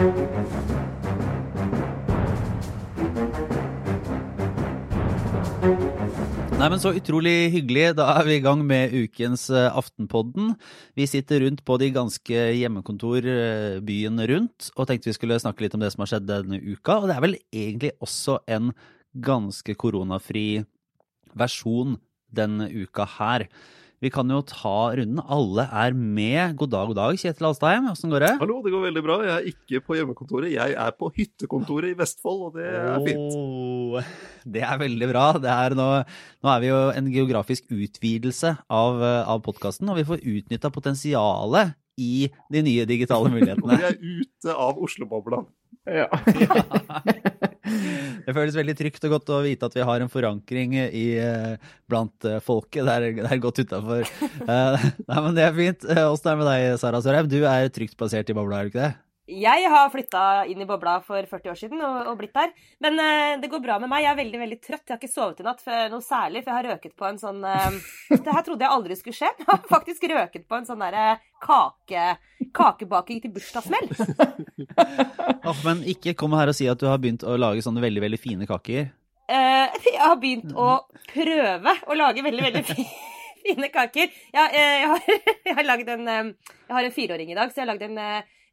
[0.00, 0.08] Nei,
[6.68, 7.98] men Så utrolig hyggelig.
[7.98, 10.54] Da er vi i gang med ukens eh, Aftenpodden.
[10.96, 15.66] Vi sitter rundt på de ganske hjemmekontor eh, byen rundt og tenkte vi skulle snakke
[15.66, 16.96] litt om det som har skjedd denne uka.
[17.02, 18.72] Og det er vel egentlig også en
[19.20, 20.64] ganske koronafri
[21.36, 22.00] versjon
[22.32, 23.50] denne uka her.
[24.00, 25.20] Vi kan jo ta runden.
[25.28, 26.54] Alle er med.
[26.56, 27.88] God dag, god dag, Kjetil Alstheim.
[27.90, 28.30] Åssen går det?
[28.40, 29.18] Hallo, det går veldig bra.
[29.26, 30.48] Jeg er ikke på hjemmekontoret.
[30.54, 33.36] Jeg er på hyttekontoret i Vestfold, og det er fint.
[33.36, 34.00] Oh,
[34.56, 35.26] det er veldig bra.
[35.36, 40.24] Er nå, nå, er vi jo en geografisk utvidelse av, av podkasten, og vi får
[40.32, 43.82] utnytta potensialet i de nye digitale mulighetene.
[43.84, 45.44] Vi er ute av Oslo-bobla.
[45.84, 46.08] Ja.
[48.26, 51.74] det føles veldig trygt og godt å vite at vi har en forankring i, eh,
[51.90, 52.86] blant eh, folket.
[52.86, 54.08] Det er, godt utafor.
[54.46, 55.86] Uh, nei, men det er fint.
[55.86, 57.30] Åssen er det med deg, Sara Sørheim?
[57.30, 58.92] Du er trygt plassert i bobla, er du ikke det?
[59.30, 62.50] Jeg har flytta inn i bobla for 40 år siden og, og blitt der.
[62.82, 64.02] Men uh, det går bra med meg.
[64.04, 64.82] Jeg er veldig veldig trøtt.
[64.88, 67.20] Jeg har ikke sovet i natt for noe særlig, for jeg har røket på en
[67.20, 67.68] sånn uh,
[68.26, 69.30] Det her trodde jeg aldri skulle skje.
[69.38, 72.06] Jeg har faktisk røket på en sånn derre kake,
[72.56, 73.86] kakebaking til bursdagssmell.
[75.48, 78.02] oh, men ikke kom her og si at du har begynt å lage sånne veldig,
[78.08, 78.90] veldig fine kaker.
[79.30, 80.72] Uh, jeg har begynt å
[81.12, 82.66] prøve å lage veldig, veldig
[83.46, 84.10] fine kaker.
[84.34, 85.08] Jeg, jeg, har,
[85.52, 87.98] jeg har en Jeg har en fireåring i dag, så jeg har lagd en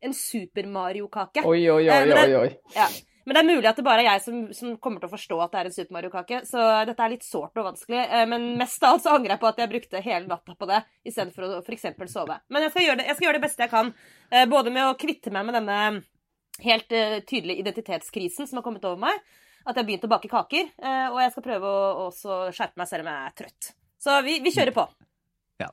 [0.03, 1.43] en Super Mario-kake.
[1.45, 2.49] Oi, oi, oi, oi, oi.
[2.75, 2.87] Ja.
[3.27, 5.37] Men det er mulig at det bare er jeg som, som, kommer til å forstå
[5.43, 6.37] at det er en Super Mario-kake.
[6.47, 7.99] Så dette er litt sårt og vanskelig.
[8.05, 10.69] Eh, men mest av alt så angrer jeg på at jeg brukte hele natta på
[10.69, 10.77] det
[11.11, 11.89] istedenfor å f.eks.
[12.13, 12.37] sove.
[12.47, 13.91] Men jeg skal, gjøre det, jeg skal gjøre det beste jeg kan.
[14.31, 15.79] Eh, både med å kvitte meg med denne
[16.63, 16.95] helt
[17.27, 19.19] tydelige identitetskrisen som har kommet over meg.
[19.67, 20.69] At jeg har begynt å bake kaker.
[21.11, 23.67] Og jeg skal prøve å også skjerpe meg selv om jeg er trøtt.
[24.01, 24.87] Så vi, vi kjører på.
[25.59, 25.67] Ja.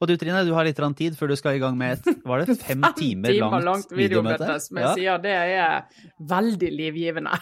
[0.00, 2.40] Og du Trine, du har litt tid før du skal i gang med et var
[2.40, 4.54] det fem, fem timer, timer langt, videomøte.
[4.64, 4.92] Som jeg ja.
[4.96, 5.84] sier, det er
[6.30, 7.36] veldig livgivende.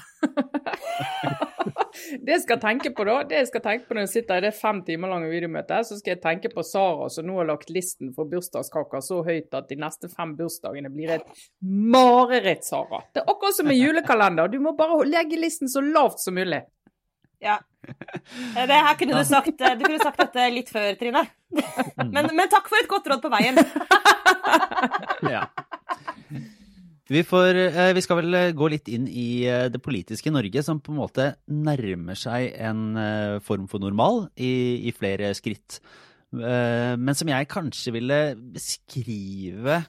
[2.24, 4.44] det jeg skal tenke på da, det jeg skal tenke på når jeg sitter i
[4.48, 7.70] det fem timer lange videomøtet, så skal jeg tenke på Sara som nå har lagt
[7.74, 11.26] listen for bursdagskaker så høyt at de neste fem bursdagene blir et
[11.62, 13.04] mareritt, Sara.
[13.14, 14.50] Det er akkurat som en julekalender.
[14.50, 16.64] Du må bare legge listen så lavt som mulig.
[17.42, 17.58] Ja.
[17.88, 21.24] Eh, det her kunne du sagt eh, Du kunne sagt dette litt før, Trine.
[22.02, 23.58] Men, men takk for et godt råd på veien.
[25.28, 25.42] Ja.
[27.08, 30.92] Vi, får, eh, vi, skal vel gå litt inn i det politiske Norge, som på
[30.92, 35.80] en måte nærmer seg en form for normal i, i flere skritt.
[36.32, 38.20] Men som jeg kanskje ville
[38.56, 39.82] beskrive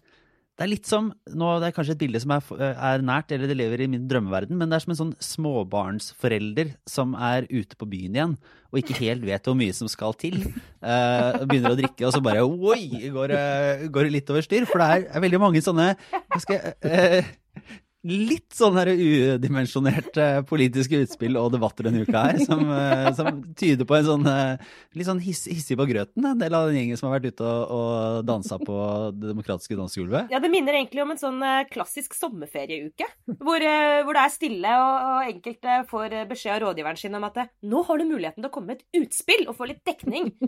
[0.59, 1.05] det er litt som
[1.39, 4.09] nå, Det er kanskje et bilde som er, er, nært, eller det lever i min
[4.11, 8.33] drømmeverden, men det er som en sånn småbarnsforelder som er ute på byen igjen
[8.69, 10.35] og ikke helt vet hvor mye som skal til.
[10.83, 14.67] Uh, begynner å drikke, og så bare oi, går det litt over styr.
[14.69, 16.75] For det er, er veldig mange sånne hva skal jeg,
[17.23, 23.41] uh, litt sånn her udimensjonerte politiske utspill og debatter denne uka her, som, eh, som
[23.59, 26.79] tyder på en sånn eh, litt sånn hiss, hissig på grøten, en del av den
[26.79, 28.77] gjengen som har vært ute og, og dansa på
[29.17, 30.31] det demokratiske dansegulvet.
[30.31, 34.75] Ja, det minner egentlig om en sånn eh, klassisk sommerferieuke, hvor, hvor det er stille,
[34.79, 38.51] og, og enkelte får beskjed av rådgiveren sin om at nå har du muligheten til
[38.51, 40.31] å komme med et utspill og få litt dekning.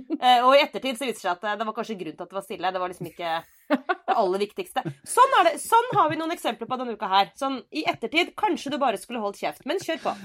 [0.45, 2.37] Og i ettertid så viser det seg at det var kanskje grunn til at det
[2.37, 2.71] var stille.
[2.73, 3.29] Det var liksom ikke
[3.71, 4.83] det aller viktigste.
[5.07, 5.57] Sånn, det.
[5.63, 7.33] sånn har vi noen eksempler på denne uka her.
[7.39, 10.15] Sånn i ettertid, kanskje du bare skulle holdt kjeft, men kjør på.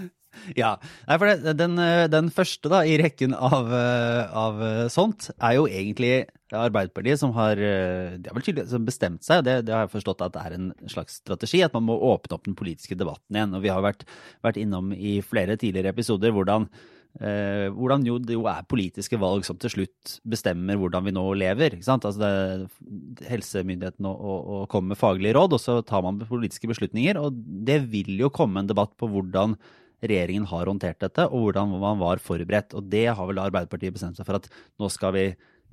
[0.52, 0.74] Ja,
[1.06, 1.78] Nei, for det, den,
[2.12, 4.58] den, første da, i rekken av, av,
[4.92, 9.96] sånt er jo egentlig Arbeiderpartiet som har, har tydelig bestemt seg, det, det, har jeg
[9.96, 13.34] forstått at det er en slags strategi, at man må åpne opp den politiske debatten
[13.34, 13.56] igjen.
[13.56, 14.04] Og vi har vært,
[14.46, 16.68] vært innom i flere tidligere episoder hvordan
[17.16, 21.24] Eh, hvordan jo det jo er politiske valg som til slutt bestemmer hvordan vi nå
[21.40, 21.76] lever.
[21.76, 22.04] ikke sant?
[22.04, 27.16] Altså det Helsemyndighetene og, kommer med faglige råd, og så tar man politiske beslutninger.
[27.20, 29.56] Og det vil jo komme en debatt på hvordan
[30.04, 32.76] regjeringen har håndtert dette, og hvordan man var forberedt.
[32.76, 35.26] Og det har vel Arbeiderpartiet bestemt seg for at nå skal vi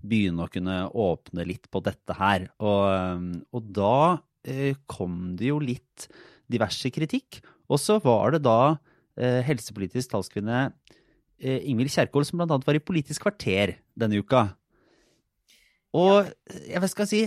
[0.04, 2.48] begynne å kunne åpne litt på dette her.
[2.64, 6.08] Og, og da eh, kom det jo litt
[6.52, 7.44] diverse kritikk.
[7.72, 8.76] Og så var det da
[9.20, 11.03] eh, helsepolitisk talskvinne Eh,
[11.44, 12.60] Ingvild Kjerkol, som bl.a.
[12.64, 14.48] var i Politisk kvarter denne uka.
[15.94, 17.24] Og jeg skal si,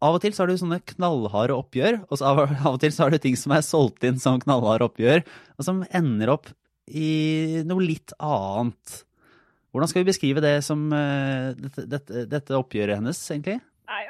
[0.00, 2.42] av og til så har du sånne knallharde oppgjør, og av,
[2.72, 5.22] og til så har du ting som er solgt inn som knallharde oppgjør,
[5.58, 6.50] og som ender opp
[6.90, 9.02] i noe litt annet.
[9.70, 13.60] Hvordan skal vi beskrive det som uh, dette, dette, dette, oppgjøret hennes, egentlig?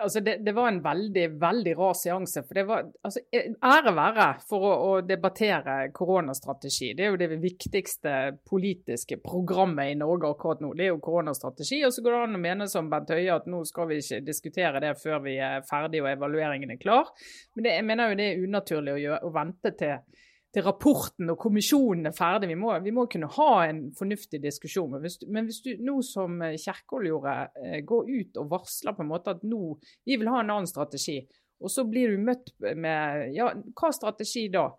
[0.01, 2.43] Altså det, det, var en veldig, veldig rar seanse.
[2.47, 6.93] For det var altså, ære være for å, å, debattere koronastrategi.
[6.97, 8.15] Det er jo det viktigste
[8.49, 10.73] politiske programmet i Norge akkurat nå.
[10.79, 11.83] Det er jo koronastrategi.
[11.87, 14.23] Og så går det an å mene som Bent Høie at nå skal vi ikke
[14.27, 17.13] diskutere det før vi er ferdig og evalueringen er klar.
[17.55, 21.31] Men det, jeg mener jo det er unaturlig å, gjøre, å vente til til rapporten
[21.31, 22.51] og kommisjonen er ferdig.
[22.51, 24.91] Vi må, vi må kunne ha en fornuftig diskusjon.
[24.95, 29.07] Men hvis, men hvis du nå som Kjerkol gjorde, eh, går ut og varsler på
[29.07, 29.77] en måte at nå
[30.09, 31.21] vi vil ha en annen strategi,
[31.61, 34.71] og så blir du møtt med ja, hva strategi da?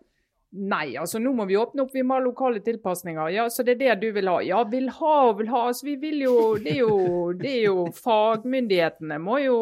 [0.52, 3.30] Nei, altså nå må vi åpne opp, vi må ha lokale tilpasninger.
[3.32, 4.42] Ja, Så det er det du vil ha?
[4.44, 5.62] Ja, vil ha og vil ha.
[5.70, 6.98] Altså vi vil jo Det er jo,
[7.40, 9.56] det er jo fagmyndighetene må jo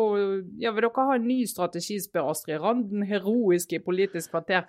[0.58, 4.66] Ja, vil dere ha en ny strategi, spør Astrid Randen, heroisk i Politisk kvarter.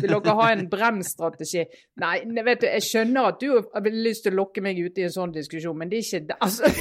[0.00, 1.66] Vil dere ha en bremsstrategi?
[2.00, 2.16] Nei,
[2.48, 5.12] vet du, jeg skjønner at du har lyst til å lokke meg ut i en
[5.12, 6.40] sånn diskusjon, men det er ikke det.
[6.40, 6.72] Altså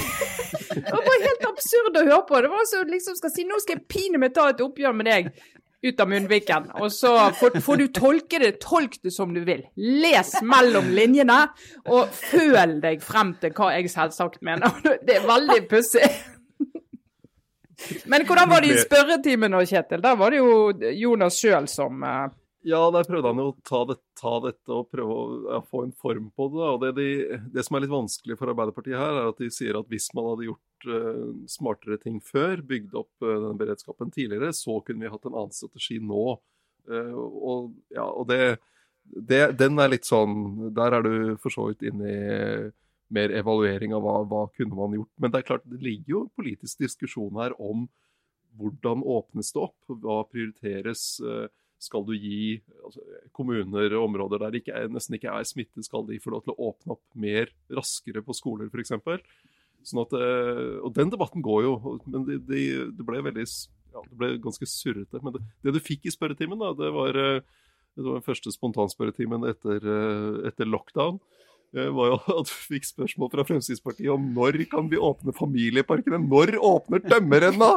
[0.77, 2.39] Det var bare helt absurd å høre på.
[2.45, 5.31] Det var så liksom skal si nå skal jeg meg ta et oppgjør med deg
[5.83, 6.71] ut av munnviken.
[6.81, 9.63] Og så får, får, du tolke det, tolk det som du vil.
[9.77, 11.43] Les mellom linjene,
[11.89, 14.73] og føl deg frem til hva jeg selvsagt mener.
[15.07, 16.09] Det er veldig pussig.
[18.09, 20.01] Men hvordan var det i spørretimen da, Kjetil?
[20.01, 22.25] Der var det jo Jonas sjøl som uh...
[22.67, 25.85] Ja, der prøvde han jo å ta, det, ta dette og prøve å ja, få
[25.85, 26.63] en form på det.
[26.67, 29.77] og det, de, det, som er litt vanskelig for Arbeiderpartiet her, er at de sier
[29.79, 34.49] at hvis man hadde gjort uh, smartere ting før, bygd opp uh, denne beredskapen tidligere,
[34.55, 36.25] så kunne vi hatt en annen strategi nå.
[36.91, 38.57] Uh, og, ja, og det,
[39.05, 42.19] det, den er litt sånn Der er du for så vidt inne i
[43.15, 45.11] mer evaluering av hva, hva kunne man gjort.
[45.15, 47.87] Men det er klart, det ligger jo en politisk diskusjon her om
[48.57, 49.77] hvordan åpnes det opp?
[49.87, 51.05] Hva prioriteres?
[51.23, 51.47] Uh,
[51.81, 53.03] skal du gi altså,
[53.37, 56.55] kommuner og områder der det ikke nesten ikke er smitte, skal de få lov til
[56.55, 58.95] å åpne opp mer raskere på skoler f.eks.?
[59.87, 61.75] Sånn eh, og den debatten går jo,
[62.09, 62.63] men det, de,
[62.97, 65.21] de ble veldig ja, det ble ganske surrete.
[65.23, 67.41] Men det, det, du fikk i spørretimen, da, det var, eh,
[67.97, 71.21] det var den første spontanspørretimen etter, eh, etter lockdown.
[71.75, 76.19] Eh, var jo at vi fikk spørsmål fra Fremskrittspartiet om når kan vi åpne familieparkene?
[76.23, 77.71] Når åpner tømmerrenna?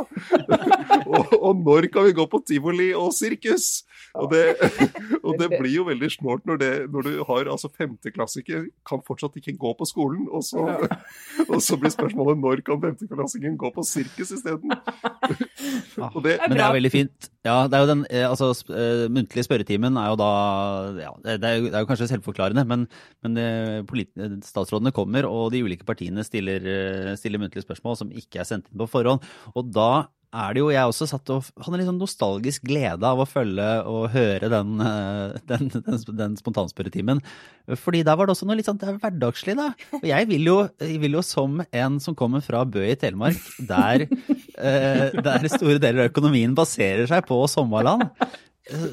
[1.11, 3.83] og, og, når kan vi gå på tivoli og sirkus?
[4.15, 4.45] Og det,
[5.27, 9.57] og det blir jo veldig snålt når, når, du har altså femteklassiker kan fortsatt ikke
[9.59, 10.65] gå på skolen, og så,
[11.49, 14.71] og så blir spørsmålet når kan femteklassingen gå på sirkus isteden?
[15.99, 17.31] Ja, men det er veldig fint.
[17.47, 20.31] Ja, det er jo den eh, altså, eh, muntlige spørretimen er jo da
[21.01, 22.85] ja, det, er jo, det er jo kanskje selvforklarende, men,
[23.25, 28.43] men det statsrådene kommer, og de ulike partiene stiller, eh, stiller muntlige spørsmål som ikke
[28.43, 29.25] er sendt inn på forhånd.
[29.57, 29.91] Og da
[30.31, 33.67] er det jo jeg også satt og hadde litt sånn nostalgisk glede av å følge
[33.91, 37.23] og høre den, eh, den, den, den spontanspørretimen.
[37.81, 39.73] Fordi der var det også noe litt sånn det er hverdagslig, da.
[39.99, 43.43] Og jeg vil jo, jeg vil jo som en som kommer fra Bø i Telemark,
[43.73, 48.09] der, eh, der store deler av økonomien baserer seg på sommerland,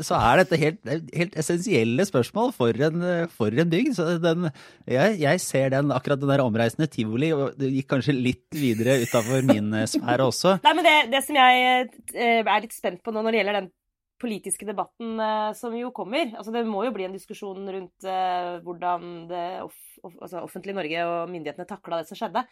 [0.06, 3.04] så er dette helt, helt essensielle spørsmål for en,
[3.34, 4.00] for en bygd.
[4.24, 4.50] Den,
[4.90, 9.00] jeg, jeg, ser den, akkurat den der omreisende tivoli, og det gikk kanskje litt videre
[9.04, 10.56] utafor min eh, sfære også.
[10.66, 13.60] Nei, men det, det, som jeg eh, er litt spent på nå når det gjelder
[13.62, 13.70] den
[14.22, 18.08] politiske debatten eh, som jo kommer altså Det må jo bli en diskusjon rundt
[18.66, 19.78] hvordan det off,
[20.08, 22.48] altså offentlige Norge og myndighetene takla det som skjedde.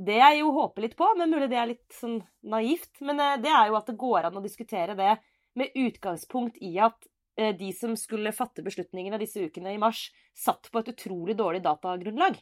[0.00, 3.50] Det jeg jo håper litt på, men mulig det er litt sånn naivt, men det
[3.52, 5.16] er jo at det går an å diskutere det
[5.58, 7.04] med utgangspunkt i at
[7.36, 11.60] eh, de som skulle fatte beslutningene disse ukene i mars, satt på et utrolig dårlig
[11.66, 12.38] datagrunnlag.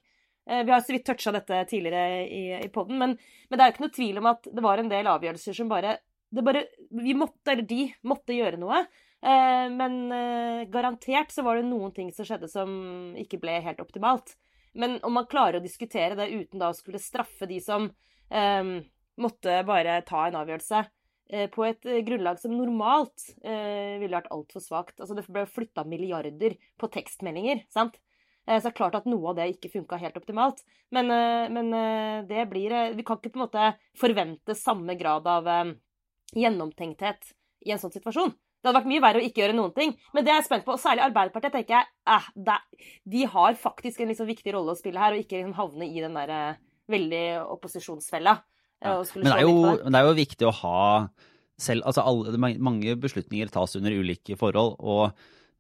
[0.47, 3.17] Eh, vi har så vidt toucha dette tidligere i, i poden, men,
[3.49, 5.73] men, det er jo ikke noe tvil om at det var en del avgjørelser som
[5.73, 5.99] bare,
[6.39, 8.85] bare Vi måtte, eller de, måtte gjøre noe.
[9.19, 10.03] Eh, men
[10.71, 12.71] garantert så var det noen ting som skjedde som
[13.19, 14.37] ikke ble helt optimalt.
[14.79, 17.89] Men om man klarer å diskutere det uten da å skulle straffe de som
[18.31, 18.75] eh,
[19.19, 20.85] måtte bare ta en avgjørelse,
[21.29, 24.97] Eh, på et eh, grunnlag som normalt eh, ville vært altfor svakt.
[24.97, 27.99] Altså, det ble flytta milliarder på tekstmeldinger, sant?
[28.47, 30.63] Eh, så det er klart at noe av det ikke funka helt optimalt.
[30.95, 31.69] Men, eh, men
[32.29, 33.69] det blir Vi kan ikke på en måte
[33.99, 35.75] forvente samme grad av
[36.33, 37.35] gjennomtenkthet
[37.67, 38.33] i en sånn situasjon.
[38.59, 39.93] Det hadde vært mye verre å ikke gjøre noen ting.
[40.15, 42.59] Men det er jeg spent på, og særlig Arbeiderpartiet, tenker jeg eh, det,
[43.15, 46.03] de har faktisk en liksom viktig rolle å spille her, og ikke liksom havne i
[46.03, 46.59] den der
[46.91, 47.25] veldig
[47.55, 48.39] opposisjonsfella.
[48.83, 48.99] Ja.
[49.15, 50.83] Men, det jo, men, det er jo, viktig å ha
[51.59, 54.77] selv Altså alle, mange beslutninger tas under ulike forhold.
[54.79, 55.09] og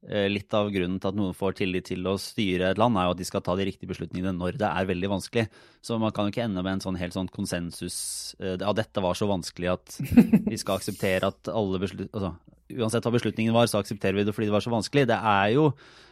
[0.06, 3.08] eh, Litt av grunnen til at noen får tillit til å styre et land, er
[3.08, 5.48] jo at de skal ta de riktige beslutningene når det er veldig vanskelig.
[5.82, 7.98] Så man kan jo ikke ende med en sånn helt sånn konsensus
[8.38, 9.98] eh, Ja, dette var så vanskelig at
[10.46, 12.06] vi skal akseptere at alle beslut...
[12.12, 12.36] Altså,
[12.76, 15.06] uansett hva beslutningen var, så aksepterer vi det fordi det var så vanskelig.
[15.10, 15.68] Det er jo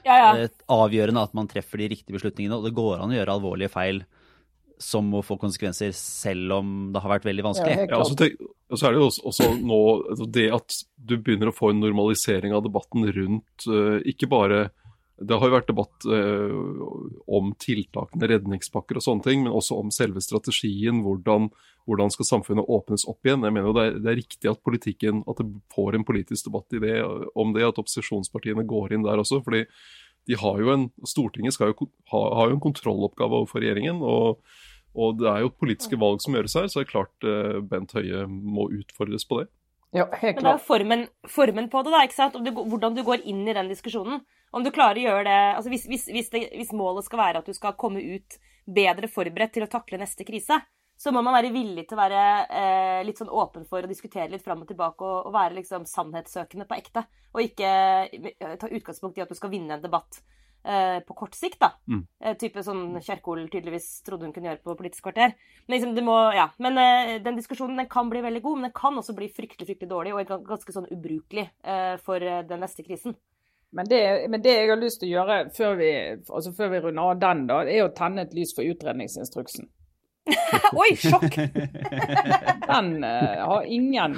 [0.07, 0.51] ja, ja.
[0.73, 4.05] avgjørende at man treffer de riktige beslutningene, og det går an å gjøre alvorlige feil
[4.83, 7.77] som må få konsekvenser, selv om det har vært veldig vanskelig.
[7.79, 9.79] Ja, Ja, og så tenk- og så er det jo også, også nå
[10.11, 14.67] altså det at du begynner å få en normalisering av debatten rundt eh, ikke bare
[15.17, 16.57] Det har jo vært debatt eh,
[17.39, 20.99] om tiltakene, redningspakker og sånne ting, men også om selve strategien.
[21.07, 21.49] Hvordan,
[21.89, 23.47] hvordan skal samfunnet åpnes opp igjen?
[23.47, 26.51] Jeg mener jo det er, det er riktig at politikken, at det får en politisk
[26.51, 26.99] debatt det,
[27.35, 29.41] om det, at opposisjonspartiene går inn der også.
[29.47, 29.65] fordi
[30.27, 34.03] de har jo en, Stortinget jo, ko- ha, har jo en kontrolloppgave overfor regjeringen.
[34.05, 34.43] og
[34.97, 37.93] og det er jo politiske valg som gjøres her, så det er klart eh, Bent
[37.93, 39.51] Høie må utfordres på det.
[39.97, 42.03] Ja, helt Men det er jo formen, formen på det, da.
[42.05, 42.37] ikke sant?
[42.37, 44.21] Om du, hvordan du går inn i den diskusjonen.
[44.53, 47.43] Om du klarer å gjøre det altså hvis, hvis, hvis, det, hvis målet skal være
[47.43, 48.37] at du skal komme ut
[48.67, 50.61] bedre forberedt til å takle neste krise,
[50.97, 54.31] så må man være villig til å være eh, litt sånn åpen for å diskutere
[54.33, 57.05] litt fram og tilbake og, og være liksom sannhetssøkende på ekte.
[57.37, 57.73] Og ikke
[58.07, 60.23] eh, ta utgangspunkt i at du skal vinne en debatt
[61.07, 61.73] på kort sikt, da.
[61.87, 62.03] Mm.
[62.21, 65.37] Eh, type sånn Kjerkol tydeligvis trodde hun kunne gjøre på Politisk kvarter.
[65.67, 66.49] Men, liksom, det må, ja.
[66.63, 69.69] men eh, den diskusjonen den kan bli veldig god, men den kan også bli fryktelig
[69.69, 73.17] fryktelig dårlig og ganske sånn ubrukelig eh, for eh, den neste krisen.
[73.77, 74.01] Men det,
[74.33, 75.91] men det jeg har lyst til å gjøre før vi,
[76.31, 79.69] altså før vi runder av den, da, er å tenne et lys for utredningsinstruksen.
[80.83, 81.39] Oi, sjokk!
[82.71, 84.17] Den eh, har ingen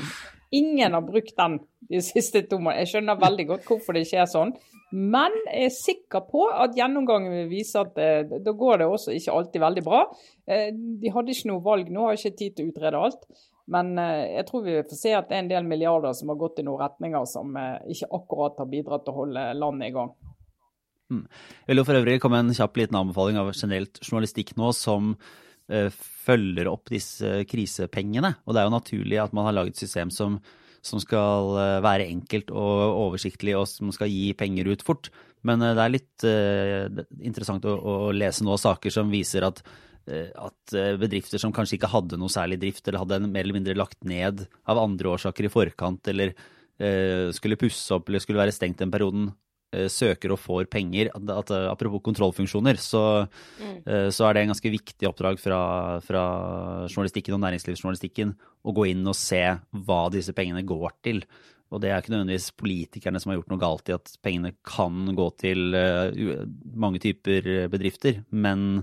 [0.50, 2.84] Ingen har brukt den de siste to månedene.
[2.84, 4.54] Jeg skjønner veldig godt hvorfor det ikke er sånn.
[4.92, 9.12] Men jeg er sikker på at gjennomgangen vil vise at eh, da går det også
[9.16, 10.02] ikke alltid veldig bra.
[10.48, 13.28] Eh, de hadde ikke noe valg nå, har ikke tid til å utrede alt.
[13.72, 16.40] Men eh, jeg tror vi får se at det er en del milliarder som har
[16.40, 19.96] gått i noen retninger som eh, ikke akkurat har bidratt til å holde landet i
[19.96, 20.14] gang.
[21.08, 25.14] Jeg vil for øvrig komme en kjapp liten anbefaling av generelt journalistikk nå som
[25.72, 28.34] eh, følger opp disse krisepengene.
[28.44, 30.40] Og det er jo naturlig at man har laget et system som,
[30.88, 35.10] som skal eh, være enkelt og oversiktlig, og som skal gi penger ut fort.
[35.46, 39.46] Men eh, det er litt uh, er interessant å, å lese nå saker som viser
[39.46, 43.44] at uh, at bedrifter som kanskje ikke hadde noe særlig drift, eller hadde en mer
[43.44, 48.24] eller mindre lagt ned av andre årsaker i forkant, eller uh, skulle pusse opp eller
[48.24, 49.30] skulle være stengt den perioden,
[49.92, 51.10] søker og får penger.
[51.14, 53.02] At, at, eh, apropos kontrollfunksjoner, så,
[53.60, 54.10] mm.
[54.14, 55.60] så er det en ganske viktig oppdrag fra,
[56.04, 56.24] fra
[56.88, 58.34] journalistikken og næringslivsjournalistikken
[58.64, 59.42] å gå inn og se
[59.84, 61.22] hva disse pengene går til.
[61.68, 65.12] Og det er ikke nødvendigvis politikerne som har gjort noe galt i at pengene kan
[65.16, 68.82] gå til eh, mange typer bedrifter, men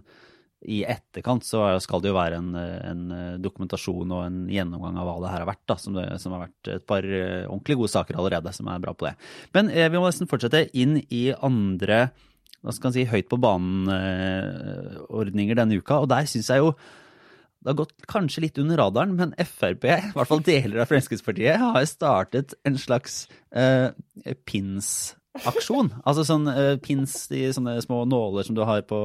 [0.66, 3.04] i etterkant så skal det jo være en, en
[3.44, 6.42] dokumentasjon og en gjennomgang av hva det her har vært, da, som, det, som har
[6.48, 9.16] vært et par eh, ordentlig gode saker allerede, som er bra på det.
[9.56, 11.98] Men eh, vi må nesten fortsette inn i andre
[12.66, 16.70] hva skal man si, høyt på banen-ordninger denne uka, og der syns jeg jo
[17.66, 21.58] det har gått kanskje litt under radaren, men Frp, i hvert fall deler av Fremskrittspartiet,
[21.58, 23.26] har startet en slags
[23.58, 23.90] eh,
[25.36, 25.92] pins-aksjon.
[26.04, 29.00] Altså sånn uh, pins, i sånne små nåler som du har på,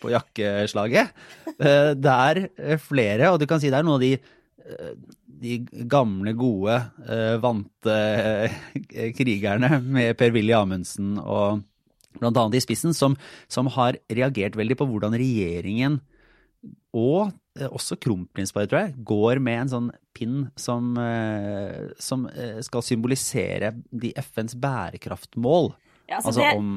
[0.00, 1.12] på jakkeslaget.
[1.58, 4.96] Uh, det er flere, og du kan si det er noen av de eh,
[5.44, 5.58] de
[5.90, 11.64] gamle, gode, eh, vante eh, krigerne med Per-Willy Amundsen og
[12.20, 13.16] blant annet i spissen, som,
[13.50, 15.98] som har reagert veldig på hvordan regjeringen
[16.94, 17.34] og eh,
[17.70, 23.72] også kronprinsparet, tror jeg, går med en sånn pinn som, eh, som eh, skal symbolisere
[23.90, 25.72] de FNs bærekraftmål.
[26.08, 26.74] Ja, altså Altså det, om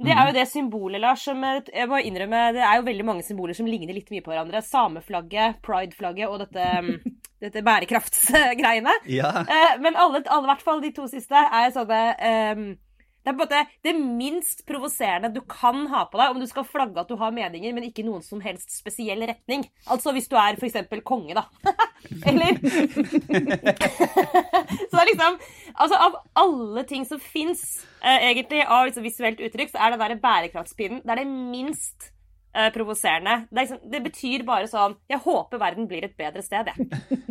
[0.00, 3.06] det er jo det symbolet, Lars, som eh, jeg må innrømme Det er jo veldig
[3.06, 4.62] mange symboler som ligner litt mye på hverandre.
[4.64, 8.94] Sameflagget, prideflagget og dette, mm, dette bærekraftsgreiene.
[9.12, 9.32] Ja.
[9.44, 12.64] Eh, men alle, alle, i hvert fall de to siste, er sånne ehm,
[13.20, 16.46] Det er på en måte det minst provoserende du kan ha på deg om du
[16.48, 19.66] skal flagge at du har meninger, men ikke noen som helst spesiell retning.
[19.92, 20.78] Altså hvis du er f.eks.
[21.04, 21.44] konge, da.
[22.28, 22.56] Eller
[24.88, 25.36] Så det er liksom
[25.74, 30.02] Altså, av alle ting som fins, eh, egentlig, av liksom visuelt uttrykk, så er den
[30.02, 32.10] der bærekraftspinnen det er det minst
[32.54, 33.46] eh, provoserende.
[33.50, 36.76] Det, liksom, det betyr bare sånn Jeg håper verden blir et bedre sted, jeg.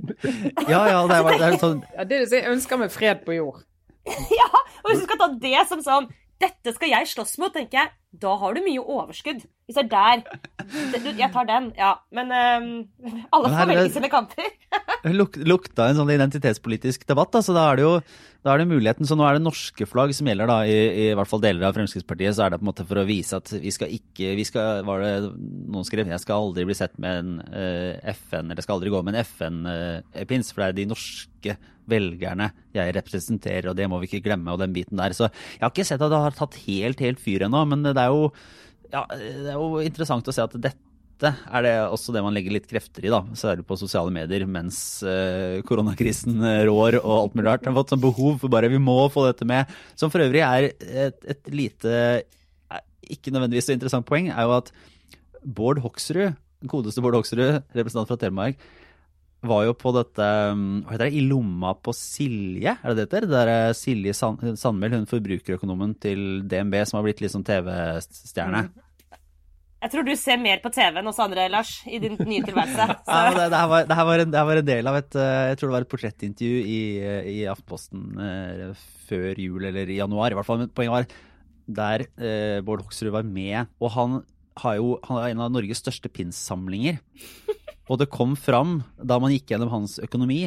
[0.71, 3.37] ja, ja, det er, det er sånn Ja, det du sier, ønsker meg fred på
[3.37, 3.65] jord.
[4.09, 4.49] Ja,
[4.83, 6.09] og hvis du skal ta det som sånn
[6.39, 7.89] Dette skal jeg slåss mot, tenker jeg.
[8.09, 9.43] Da har du mye overskudd.
[9.69, 11.91] Hvis det er der Jeg tar den, ja.
[12.15, 12.69] Men um,
[13.35, 14.49] alle får velge sine kanter.
[15.19, 17.29] luk, lukta en sånn identitetspolitisk debatt.
[17.35, 17.93] Da, så da er det jo
[18.39, 21.07] da er det muligheten, så Nå er det norske flagg som gjelder, da, i, i
[21.17, 22.33] hvert fall deler av Fremskrittspartiet.
[22.33, 24.85] Så er det på en måte for å vise at vi skal ikke vi skal,
[24.87, 28.79] var det Noen skrev jeg skal aldri bli sett med en uh, FN, eller skal
[28.79, 31.57] aldri gå med en FN-pins, for det er de norske
[31.89, 35.15] velgerne jeg representerer, og det må vi ikke glemme, og den biten der.
[35.17, 37.98] Så jeg har ikke sett at det har tatt helt, helt fyr ennå, men det
[38.01, 38.29] er jo
[38.89, 40.87] ja, det er jo interessant å se at dette
[41.19, 44.77] er det også det man legger litt krefter i, da, særlig på sosiale medier, mens
[45.03, 47.67] eh, koronakrisen eh, rår og alt mulig rart.
[47.67, 49.69] Har fått sånn behov for bare vi må få dette med.
[49.99, 51.91] Som for øvrig er et, et lite,
[52.71, 52.85] eh,
[53.17, 54.71] ikke nødvendigvis så interessant poeng, er jo at
[55.43, 58.59] Bård Hoksrud godeste Bård Hoksrud, representant fra Telemark,
[59.45, 63.05] var jo på dette um, hva heter det, I lomma på Silje, er det det
[63.07, 63.27] heter?
[63.29, 67.47] Det der eh, Silje Sand Sandmæl, hun forbrukerøkonomen til DNB som har blitt litt sånn
[67.47, 68.67] TV-stjerne.
[69.79, 72.87] Jeg tror du ser mer på TV enn oss andre, Lars, i din nye tilværelse.
[73.07, 74.97] Ja, det, det, her var, det, her var en, det her var en del av
[74.99, 79.69] et eh, Jeg tror det var et portrettintervju i, eh, i Aftenposten eh, før jul,
[79.71, 80.59] eller i januar i hvert fall.
[80.65, 81.07] Men poenget var
[81.79, 83.71] der eh, Bård Hoksrud var med.
[83.79, 84.19] Og han
[84.59, 86.99] har jo han har en av Norges største pinssamlinger.
[87.89, 90.43] Og det kom fram, da man gikk gjennom hans økonomi,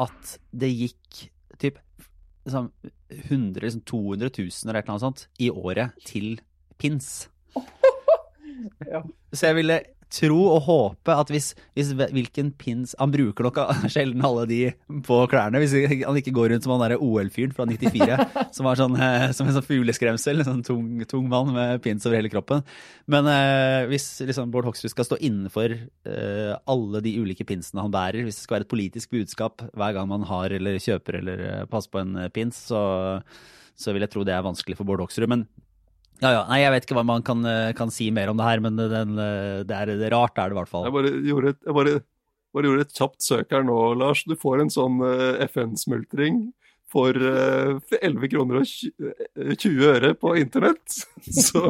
[0.00, 1.24] at det gikk
[1.60, 1.80] typ
[2.46, 2.70] liksom,
[3.10, 6.38] 100 liksom 200 000 eller et eller annet sånt i året til
[6.80, 7.28] pins.
[8.84, 8.98] Ja.
[9.32, 9.76] Så jeg ville
[10.10, 13.60] tro og håpe at hvis, hvis hvilken pins Han bruker nok
[13.92, 14.60] sjelden alle de
[15.06, 15.60] på klærne.
[15.62, 18.26] Hvis han ikke går rundt som han derre OL-fyren fra 94,
[18.56, 20.42] som var sånn, eh, som en sånn fugleskremsel.
[20.42, 22.64] En sånn tung, tung mann med pins over hele kroppen.
[23.10, 27.94] Men eh, hvis liksom, Bård Hoksrud skal stå innenfor eh, alle de ulike pinsene han
[27.94, 31.46] bærer, hvis det skal være et politisk budskap hver gang man har eller kjøper eller
[31.46, 32.82] eh, passer på en eh, pins, så,
[33.78, 35.28] så vil jeg tro det er vanskelig for Bård Hoksrud.
[35.30, 35.46] Men
[36.20, 36.44] ja, ja.
[36.50, 38.78] Nei, jeg vet ikke hva man kan, eh, kan si mer om det her, men
[38.78, 40.88] den, eh, det, er, det rart, er det i hvert fall.
[40.88, 41.98] Jeg bare gjorde jeg bare,
[42.56, 44.24] bare gjorde et kjapt søk her nå, Lars.
[44.28, 46.48] Du får en sånn eh, FN-smultring
[46.90, 50.96] for eh, 11 kroner og eh, 20 øre på internett.
[51.20, 51.68] Så,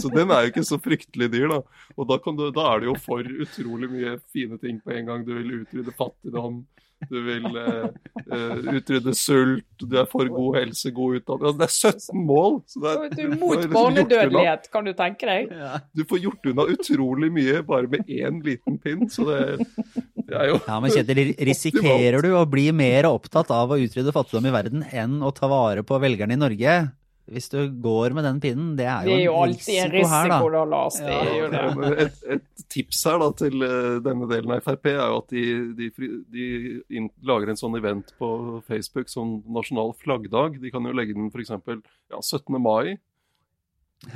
[0.00, 1.58] så den er jo ikke så fryktelig dyr, da.
[1.94, 5.26] Og da, du, da er det jo for utrolig mye fine ting på en gang.
[5.26, 6.62] Du vil utrydde fattigdom.
[7.06, 11.46] Du vil eh, utrydde sult, du er for god helse, god utdanning.
[11.46, 12.58] Altså, det er 17 mål!
[12.66, 15.52] Så det er, Du er mot liksom barnedødelighet, kan du tenke deg?
[15.54, 15.78] Ja.
[15.94, 19.40] Du får gjort unna utrolig mye bare med én liten pinn, så det,
[20.26, 24.14] det er jo Ja, men Kjetil, risikerer du å bli mer opptatt av å utrydde
[24.14, 26.78] fattigdom i verden enn å ta vare på velgerne i Norge?
[27.28, 29.90] Hvis du går med den pinnen, det er Det er jo jo en alltid en
[29.92, 30.38] risiko her, da.
[30.54, 30.98] da, Lars.
[31.00, 31.90] Det er jo det.
[32.04, 35.44] Et, et tips her da til eh, denne delen av Frp er jo at de,
[35.76, 35.90] de,
[36.32, 36.46] de
[37.28, 38.30] lager en sånn event på
[38.68, 40.56] Facebook som nasjonal flaggdag.
[40.62, 41.52] De kan jo legge den f.eks.
[41.52, 42.56] Ja, 17.
[42.64, 42.96] mai.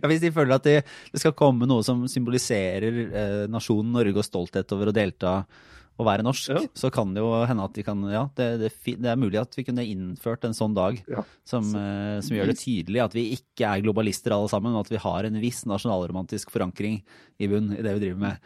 [0.00, 0.76] ja, hvis de føler at det,
[1.12, 5.40] det skal komme noe som symboliserer eh, nasjonen Norge og stolthet over å delta
[5.98, 6.60] og være norsk, Ja.
[6.76, 9.54] så kan det jo hende at de kan Ja, det, det, det er mulig at
[9.56, 11.22] vi kunne innført en sånn dag Ja.
[11.44, 14.90] som, eh, som gjør det tydelig at vi ikke er globalister alle sammen, men at
[14.92, 17.02] vi har en viss nasjonalromantisk forankring
[17.40, 18.36] i bunn i det vi driver med.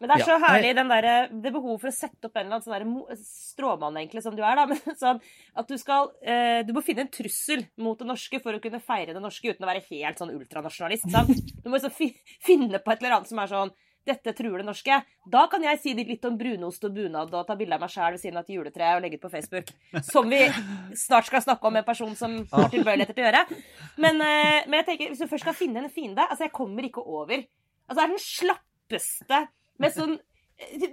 [0.00, 0.26] Men det er Ja.
[0.38, 3.96] så herlig den der, det behovet for å sette opp en eller annen sånn stråmann,
[3.98, 4.66] egentlig, som du er, da.
[4.70, 5.20] Men sånn
[5.56, 8.78] at du skal eh, Du må finne en trussel mot det norske for å kunne
[8.80, 11.10] feire det norske uten å være helt sånn ultranasjonalist.
[11.10, 11.34] sant?
[11.64, 12.14] Du må liksom
[12.46, 13.74] finne på et eller annet som er sånn
[14.08, 15.00] dette truer det norske.
[15.28, 18.16] Da kan jeg si litt om brunost og bunad og ta bilde av meg sjæl
[18.16, 19.72] ved siden av et juletre og legge ut på Facebook.
[20.08, 20.40] Som vi
[20.96, 23.44] snart skal snakke om med en person som har tilbøyeligheter til å gjøre.
[24.00, 26.84] Men, eh, men jeg tenker, hvis du først skal finne en fiende Altså, jeg kommer
[26.86, 27.38] ikke over
[27.88, 29.38] Altså, det er den slappeste
[29.78, 30.18] med sånn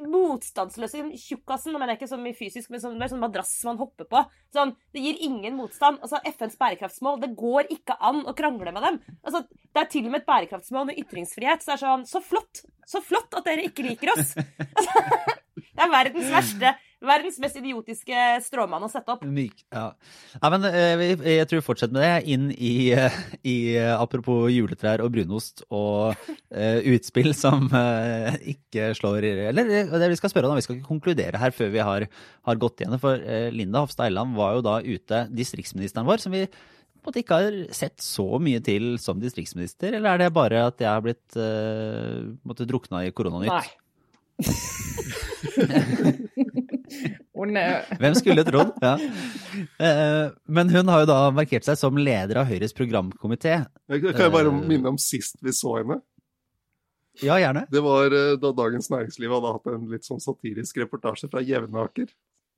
[0.05, 3.53] motstandsløse tjukkasen, nå mener jeg ikke så mye fysisk, men sånn, det er sånn madrass
[3.65, 4.21] man hopper på.
[4.53, 6.01] Sånn, det gir ingen motstand.
[6.05, 8.99] Altså, FNs bærekraftsmål, det går ikke an å krangle med dem.
[9.23, 11.63] Altså, det er til og med et bærekraftsmål med ytringsfrihet.
[11.63, 12.65] Så det er sånn, så flott!
[12.85, 14.35] Så flott at dere ikke liker oss!
[14.37, 15.39] Altså,
[15.75, 16.71] det er verdens verste,
[17.05, 19.25] verdens mest idiotiske stråmann å sette opp.
[19.27, 19.89] Myk, ja.
[20.37, 21.03] ja, men eh,
[21.35, 22.35] jeg tror vi fortsetter med det.
[22.35, 22.75] Inn i,
[23.53, 30.11] i eh, apropos juletrær og brunost og uh, utspill som uh, ikke slår Eller det
[30.13, 32.07] vi skal spørre om, vi skal ikke konkludere her før vi har,
[32.47, 32.99] har gått igjen.
[33.01, 37.13] For uh, Linda Hofstad Eiland var jo da ute, distriktsministeren vår, som vi på en
[37.13, 39.93] måte ikke har sett så mye til som distriktsminister.
[39.93, 43.51] Eller er det bare at jeg har blitt uh, drukna i koronanytt?
[43.51, 43.84] Nei.
[47.99, 48.73] Hvem skulle trodd?
[48.81, 48.95] Ja.
[49.79, 53.61] Eh, Men hun har jo da markert seg som leder av Høyres programkomité.
[53.89, 54.67] Kan jeg bare Eh.
[54.67, 56.01] minne om sist vi så henne.
[57.23, 57.65] Ja, gjerne.
[57.71, 62.07] Det var eh, da Dagens Næringsliv hadde hatt en litt sånn satirisk reportasje fra Jevnaker.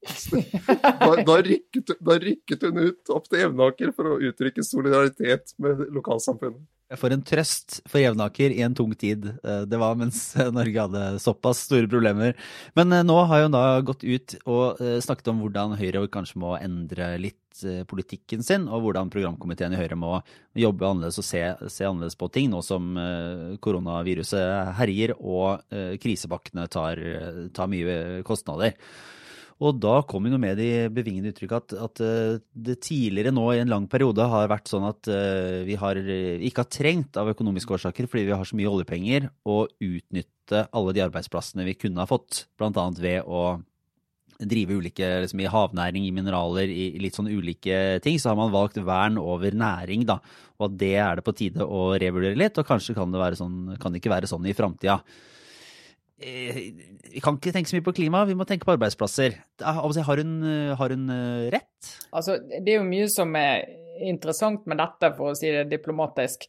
[0.98, 5.80] Da, da, rykket, da rykket hun ut opp til Jevnaker for å uttrykke solidaritet med
[5.94, 6.62] lokalsamfunnet.
[6.96, 9.26] For en trøst for Jevnaker i en tung tid.
[9.44, 12.38] Eh, Det var mens Norge hadde såpass store problemer.
[12.80, 16.40] Men eh, nå har hun da gått ut og eh, snakket om hvordan Høyre kanskje
[16.40, 20.14] må endre litt eh, politikken sin, og hvordan programkomiteen i Høyre må
[20.56, 25.98] jobbe annerledes og se, se annerledes på ting nå som eh, koronaviruset herjer og eh,
[26.00, 28.80] krisepakkene tar, eh, tar mye kostnader.
[29.58, 33.62] Og da kom jo med de bevingende uttrykk at, at eh, det tidligere nå i
[33.64, 37.32] en lang periode har vært sånn at eh, vi har, eh, ikke har trengt av
[37.34, 42.04] økonomiske årsaker fordi vi har så mye oljepenger, å utnytte alle de arbeidsplassene vi kunne
[42.04, 42.86] ha fått, bl.a.
[43.02, 43.58] ved å
[44.38, 48.54] drive ulike liksom, i havnæring, i mineraler, i litt sånn ulike ting, så har man
[48.54, 50.20] valgt vern over næring, da.
[50.60, 53.40] Og at det er det på tide å revurdere litt, og kanskje kan det, være
[53.40, 55.00] sånn, kan det ikke være sånn i framtida.
[56.18, 56.62] Eh,
[57.14, 59.38] vi kan ikke tenke så mye på klima, vi må tenke på arbeidsplasser.
[59.62, 60.34] Har hun,
[60.80, 61.12] har hun
[61.54, 61.92] rett?
[62.12, 63.68] Altså, det er jo mye som er
[64.04, 66.48] interessant med dette, for å si det diplomatisk.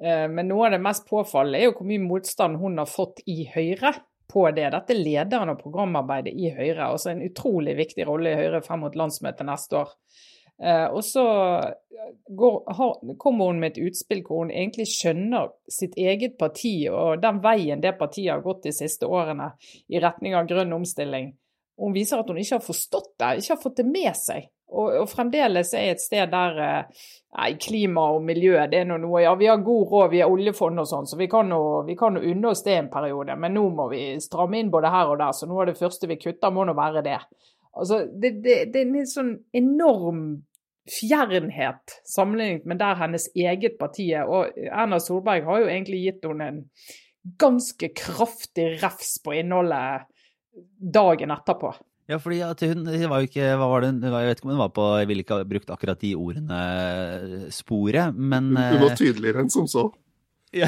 [0.00, 3.22] Eh, men noe av det mest påfallende er jo hvor mye motstand hun har fått
[3.28, 3.94] i Høyre
[4.30, 4.68] på det.
[4.72, 6.92] Dette er lederen av programarbeidet i Høyre.
[6.94, 9.94] Også en utrolig viktig rolle i Høyre frem mot landsmøtet neste år.
[10.60, 11.24] Eh, og så
[12.66, 17.40] har, kommer hun med et utspill hvor hun egentlig skjønner sitt eget parti og den
[17.44, 19.52] veien det partiet har gått de siste årene
[19.88, 21.32] i retning av grønn omstilling.
[21.80, 24.50] Hun viser at hun ikke har forstått det, ikke har fått det med seg.
[24.70, 27.06] Og, og fremdeles er et sted der eh,
[27.38, 30.82] nei, klima og miljø det er noe Ja, vi har god råd, vi har oljefond
[30.82, 33.34] og sånn, så vi kan jo unne oss det en periode.
[33.40, 36.10] Men nå må vi stramme inn både her og der, så noe av det første
[36.10, 37.18] vi kutter, må nå være det.
[37.72, 40.22] Altså, det, det, det er en sånn enorm
[40.88, 44.30] fjernhet sammenlignet med der hennes eget parti er.
[44.30, 46.64] Og Erna Solberg har jo egentlig gitt henne en
[47.40, 50.08] ganske kraftig refs på innholdet
[50.80, 51.74] dagen etterpå.
[52.10, 54.62] Ja, fordi at hun var jo ikke hva var det, Jeg vet ikke om hun
[54.64, 58.96] var på Jeg ville ikke ha brukt akkurat de ordene sporet, men Hun var eh,
[58.98, 59.90] tydeligere enn som så.
[60.50, 60.66] Ja.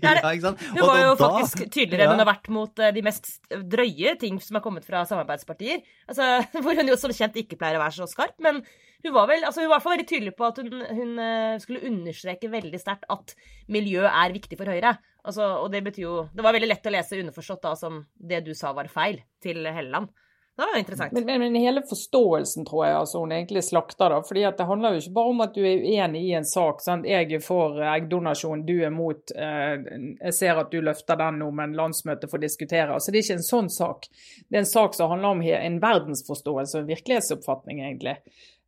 [0.00, 0.62] ja, ikke sant?
[0.72, 4.14] Hun var jo da, faktisk tydeligere enn hun har vært mot eh, de mest drøye
[4.16, 5.82] ting som har kommet fra samarbeidspartier.
[6.08, 6.30] Altså,
[6.64, 8.38] hvor hun jo som kjent ikke pleier å være så skarp.
[8.40, 8.62] Men
[9.02, 11.22] hun var vel, altså hun var i hvert fall veldig tydelig på at hun, hun
[11.62, 13.34] skulle understreke veldig sterkt at
[13.72, 14.96] miljø er viktig for Høyre.
[15.22, 18.42] Altså, og det betyr jo Det var veldig lett å lese underforstått da som det
[18.46, 20.10] du sa var feil, til Helleland.
[20.56, 21.12] Det var interessant.
[21.12, 24.12] Men, men, men, hele forståelsen tror jeg altså hun egentlig slakter.
[24.12, 26.82] da, fordi Det handler jo ikke bare om at du er uenig i en sak.
[26.84, 27.08] sant?
[27.08, 29.32] Jeg er for eggdonasjon, du er mot.
[29.32, 29.86] Eh,
[30.26, 32.92] jeg ser at du løfter den nå, men landsmøtet får diskutere.
[32.92, 34.10] altså Det er ikke en sånn sak.
[34.48, 38.18] Det er en sak som handler om en verdensforståelse og en virkelighetsoppfatning, egentlig.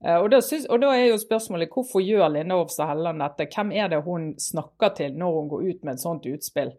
[0.04, 3.48] Eh, og da, synes, og da, er jo spørsmålet hvorfor gjør Linda Hofstad Helleland dette?
[3.54, 6.74] Hvem er det hun snakker til når hun går ut med et sånt utspill?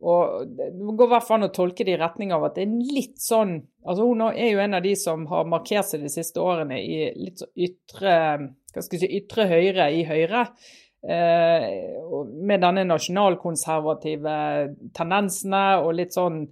[0.00, 2.62] Og Det går i hvert fall an å tolke det i retning av at det
[2.64, 6.12] er litt sånn altså Hun er jo en av de som har markert seg de
[6.12, 8.14] siste årene i litt så ytre,
[8.72, 10.46] hva skal jeg si, ytre høyre i Høyre.
[11.00, 11.66] Eh,
[12.10, 14.36] med denne nasjonalkonservative
[14.96, 16.44] tendensene og litt sånn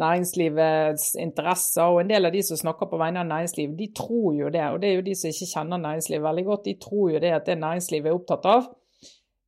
[0.00, 1.88] næringslivets interesser.
[1.90, 4.66] Og en del av de som snakker på vegne av næringsliv, de tror jo det.
[4.70, 6.68] Og det er jo de som ikke kjenner næringslivet veldig godt.
[6.68, 8.70] De tror jo det at det næringslivet er opptatt av,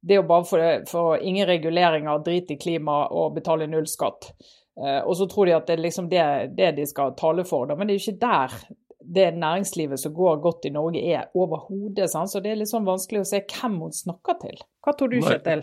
[0.03, 4.33] det jo bare for, for ingen reguleringer, drit i klima og betale null skatt.
[4.81, 6.25] Eh, og så tror de at det er liksom det,
[6.57, 7.71] det de skal tale for.
[7.77, 8.57] Men det er jo ikke der
[9.05, 12.11] det næringslivet som går godt i Norge er overhodet.
[12.11, 14.57] Så det er litt sånn vanskelig å se hvem hun snakker til.
[14.83, 15.63] Hva tror du, Kjetil?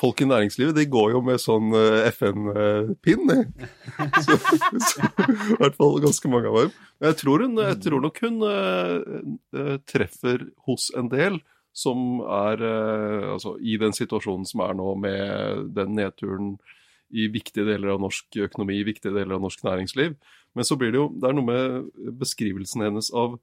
[0.00, 3.32] Folk i næringslivet de går jo med sånn eh, FN-pinn, I
[5.60, 6.72] hvert fall ganske mange av dem.
[6.98, 11.34] Men jeg tror, hun, jeg tror nok hun uh, treffer hos en del
[11.78, 15.22] som er uh, altså, i den situasjonen som er nå, med
[15.78, 16.56] den nedturen
[17.08, 20.18] i viktige deler av norsk økonomi, viktige deler av norsk næringsliv.
[20.56, 23.38] Men så blir det jo Det er noe med beskrivelsen hennes av,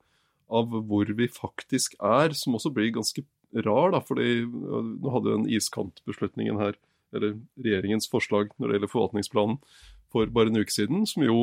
[0.50, 3.24] av hvor vi faktisk er, som også blir ganske
[3.66, 3.92] rar.
[3.92, 6.80] da, fordi Nå hadde jo den iskantbeslutningen her,
[7.16, 9.62] eller regjeringens forslag når det gjelder forvaltningsplanen,
[10.12, 11.40] for bare en uke siden, som jo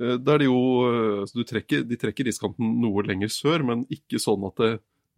[0.00, 4.20] eh, der de jo eh, altså trekker, De trekker iskanten noe lenger sør, men ikke
[4.22, 4.72] sånn at det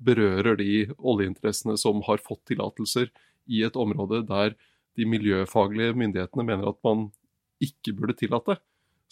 [0.05, 3.12] berører de oljeinteressene som har fått tillatelser
[3.47, 4.57] i et område der
[4.99, 7.09] de miljøfaglige myndighetene mener at man
[7.62, 8.59] ikke burde tillate.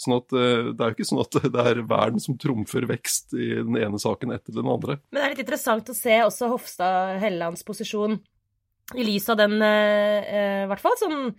[0.03, 3.37] Sånn at eh, Det er jo ikke sånn at det er vern som trumfer vekst
[3.39, 4.99] i den ene saken etter den andre.
[5.11, 8.19] Men det er litt interessant å se også Hofstad Hellelands posisjon
[8.99, 11.33] i lys av den, eh, eh, i hvert fall sånn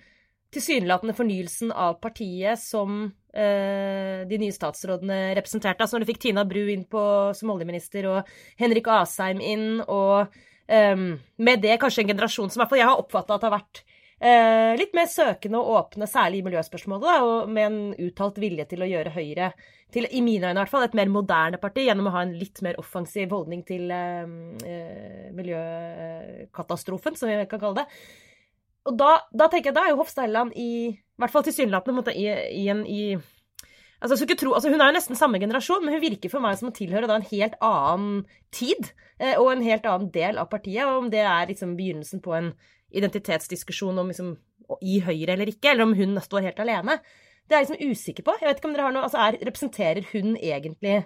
[0.54, 5.82] tilsynelatende fornyelsen av partiet som de nye statsrådene representerte.
[5.82, 7.02] Altså når du fikk Tina Bru inn på,
[7.34, 8.28] som oljeminister og
[8.62, 10.30] Henrik Asheim inn, og
[10.69, 10.93] eh,
[11.41, 13.82] med det kanskje en generasjon som jeg har oppfatta at har vært
[14.23, 18.65] eh, litt mer søkende og åpne, særlig i miljøspørsmålet, da, og med en uttalt vilje
[18.71, 19.51] til å gjøre Høyre
[19.93, 22.33] til, i mine øyne i hvert fall, et mer moderne parti, gjennom å ha en
[22.39, 24.33] litt mer offensiv holdning til eh,
[24.69, 27.88] eh, miljøkatastrofen, som vi kan kalle det.
[28.89, 32.17] Og da, da, tenker jeg, da er jo Hofstad Helleland i, i hvert fall tilsynelatende
[32.19, 32.25] i,
[32.63, 33.03] i en i,
[34.03, 36.71] altså, tro, altså, Hun er jo nesten samme generasjon, men hun virker for meg som
[36.71, 38.91] å tilhøre da en helt annen tid.
[39.23, 40.86] Eh, og en helt annen del av partiet.
[40.88, 42.53] Og om det er liksom begynnelsen på en
[42.93, 44.36] identitetsdiskusjon om liksom,
[44.82, 46.99] i Høyre eller ikke, eller om hun står helt alene.
[47.47, 48.38] Det er jeg liksom usikker på.
[48.39, 51.01] Jeg vet ikke om dere har noe, altså er, Representerer hun egentlig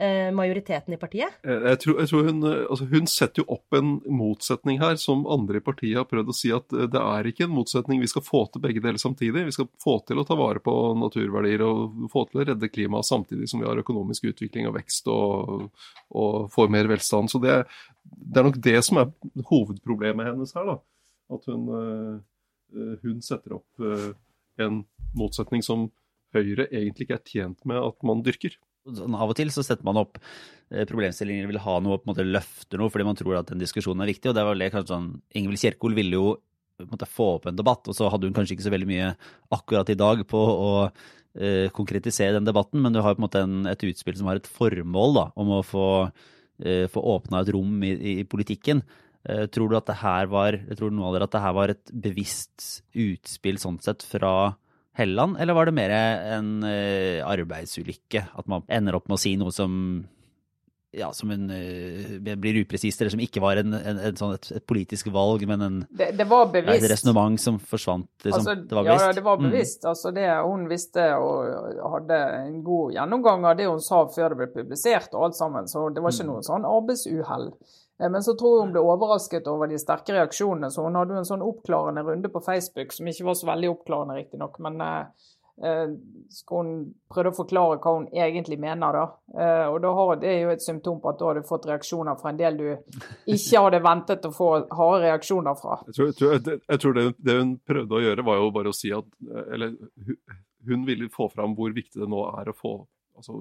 [0.00, 1.36] eh, majoriteten i partiet?
[1.46, 4.98] Eh, Jeg tror, jeg tror hun, eh, altså hun setter jo opp en motsetning her
[5.00, 8.02] som andre i partiet har prøvd å si at eh, det er ikke en motsetning.
[8.02, 9.46] Vi skal få til begge deler samtidig.
[9.46, 13.08] Vi skal få til å ta vare på naturverdier og få til å redde klimaet
[13.08, 15.70] samtidig som vi har økonomisk utvikling og vekst og,
[16.10, 17.30] og får mer velstand.
[17.30, 17.62] Så det,
[18.02, 19.14] det er nok det som er
[19.52, 20.74] hovedproblemet hennes her.
[20.74, 20.78] da.
[21.32, 24.12] At hun, eh, hun setter opp eh,
[24.62, 24.84] en
[25.16, 25.90] motsetning som
[26.34, 28.56] Høyre egentlig ikke er tjent med at man dyrker.
[28.86, 32.12] Sånn, av og til så setter man opp eh, problemstillinger, vil ha noe, på en
[32.12, 34.30] måte løfter noe fordi man tror at den diskusjonen er viktig.
[34.30, 35.08] og det var det kanskje sånn,
[35.38, 36.34] Ingvild Kjerkol ville jo
[36.84, 39.12] måte, få opp en debatt, og så hadde hun kanskje ikke så veldig mye
[39.54, 43.42] akkurat i dag på å eh, konkretisere den debatten, men du har på en måte
[43.46, 45.88] en, et utspill som har et formål da, om å få,
[46.62, 48.84] eh, få åpna et rom i, i politikken.
[49.28, 51.68] Eh, tror du at det her var tror noen av dere at det her var
[51.74, 54.54] et bevisst utspill sånn sett fra
[54.96, 58.28] Helland, eller var det mer en eh, arbeidsulykke?
[58.38, 60.06] At man ender opp med å si noe som
[60.96, 64.64] ja, som en, eh, blir upresist, eller som ikke var en, en, sånn et, et
[64.64, 66.86] politisk valg, men en, Det, det var et bevisst.
[66.88, 68.08] resonnement som forsvant.
[68.24, 68.38] Liksom.
[68.40, 69.04] Altså, det var bevisst.
[69.04, 69.50] ja, det var Mm.
[69.50, 69.84] bevisst.
[69.84, 74.38] Altså det Hun visste og hadde en god gjennomgang av det hun sa før det
[74.38, 76.32] ble publisert og alt sammen, så det var ikke Mm.
[76.32, 77.50] noe sånn arbeidsuhell.
[77.98, 81.16] Eh, Men så tror jeg hun ble overrasket over de sterke reaksjonene, så hun hadde
[81.16, 84.80] jo en sånn oppklarende runde på Facebook som ikke var så veldig oppklarende, riktignok, men
[84.84, 85.28] eh,
[85.64, 85.94] eh,
[86.52, 86.72] hun
[87.12, 89.04] prøvde å forklare hva hun egentlig mener, da.
[89.36, 91.68] Eh, og da har, det er jo et symptom på at da har du fått
[91.70, 92.66] reaksjoner fra en del du
[93.36, 95.80] ikke hadde ventet å få harde reaksjoner fra.
[95.88, 98.52] Jeg tror, jeg tror, jeg, jeg tror det, det hun prøvde å gjøre, var jo
[98.58, 99.08] bare å si at
[99.54, 99.72] Eller
[100.66, 102.72] hun, ville få fram hvor viktig det nå er å få
[103.16, 103.38] altså,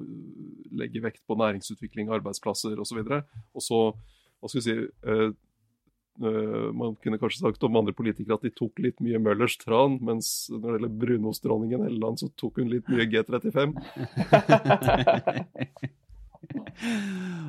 [0.78, 3.02] legge vekt på næringsutvikling, arbeidsplasser osv.
[3.02, 3.80] Og, og så
[4.45, 4.77] hva skal vi si
[5.10, 5.29] eh,
[6.21, 9.97] eh, Man kunne kanskje sagt om andre politikere at de tok litt mye Møllers tran,
[10.05, 13.73] mens når det gjelder brunostdronningen Helleland, så tok hun litt mye G35.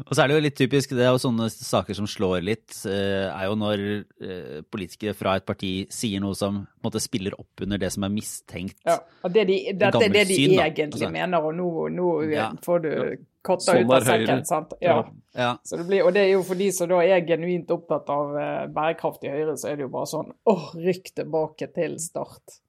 [0.06, 2.72] Og så er det jo litt typisk, det er jo sånne saker som slår litt,
[2.88, 3.82] eh, er jo når
[4.22, 7.90] eh, politikere fra et parti sier noe som på en måte spiller opp under det
[7.94, 8.78] som er mistenkt.
[8.86, 11.10] Ja, og det de, dette er det de syn, egentlig Altså.
[11.12, 12.48] mener, og nå, nå Ja.
[12.64, 13.16] får du Ja.
[13.46, 14.26] Katta Sånn ut av Høyre.
[14.26, 14.44] sekken.
[14.48, 14.74] sant?
[14.82, 14.98] Ja.
[15.36, 15.54] Ja.
[15.66, 18.36] Så det blir, og det er jo for de som da er genuint opptatt av
[18.40, 22.60] eh, bærekraft i Høyre, så er det jo bare sånn åh, rykk tilbake til start.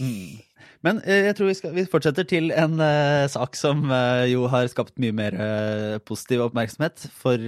[0.00, 0.38] Mm.
[0.86, 4.46] Men eh, jeg tror vi, skal, vi fortsetter til en uh, sak som uh, jo
[4.52, 7.42] har skapt mye mer uh, positiv oppmerksomhet for,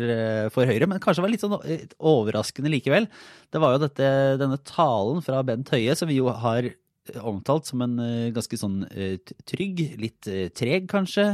[0.54, 1.56] for Høyre, men kanskje var litt sånn
[1.98, 3.08] overraskende likevel.
[3.52, 4.10] Det var jo dette,
[4.40, 6.68] denne talen fra Bent Høie, som vi jo har
[7.16, 9.16] omtalt som en eh, ganske sånn eh,
[9.48, 11.24] trygg, litt eh, treg kanskje,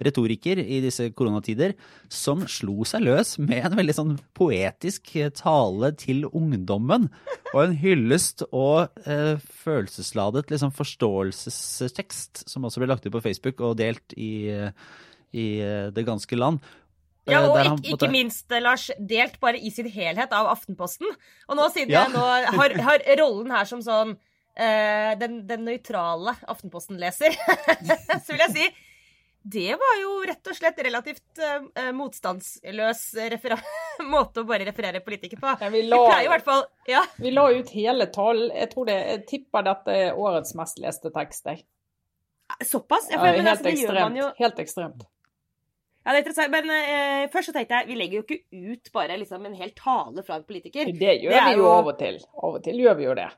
[0.00, 1.74] retoriker i disse koronatider,
[2.12, 7.08] som slo seg løs med en veldig sånn poetisk tale til ungdommen.
[7.52, 8.90] Og en hyllest og
[9.64, 14.50] følelsesladet liksom, forståelsestekst, som også ble lagt ut på Facebook og delt i,
[15.34, 15.46] i
[15.94, 16.62] det ganske land.
[17.28, 21.10] Ja, og han ikke, ikke minst, Lars, delt bare i sin helhet av Aftenposten.
[21.48, 22.06] Og nå, siden Ja.
[22.06, 22.24] jeg nå
[22.58, 24.16] har, har rollen her som sånn
[24.60, 27.34] eh, den, den nøytrale Aftenposten-leser,
[28.24, 28.70] så vil jeg si
[29.42, 33.04] det var jo rett og slett relativt uh, motstandsløs
[34.14, 35.54] måte å bare referere politikere på.
[35.64, 38.50] Ja, vi, la, vi, i hvert fall Ja, vi la ut hele tall.
[38.52, 41.48] Jeg tror det, jeg tipper dette er årets mest leste tekst.
[41.48, 41.64] Jeg.
[42.68, 43.08] såpass.
[43.08, 45.08] Ja, Ja, for, men, helt, altså, ekstremt, jo helt ekstremt.
[46.00, 46.52] Ja, det er interessant.
[46.52, 49.72] Men uh, først så tenkte jeg, vi legger jo ikke ut bare liksom, en hel
[49.76, 50.92] tale fra en politiker.
[50.92, 52.20] Det gjør Det vi jo- av og til.
[52.36, 53.30] Av og til gjør vi jo det.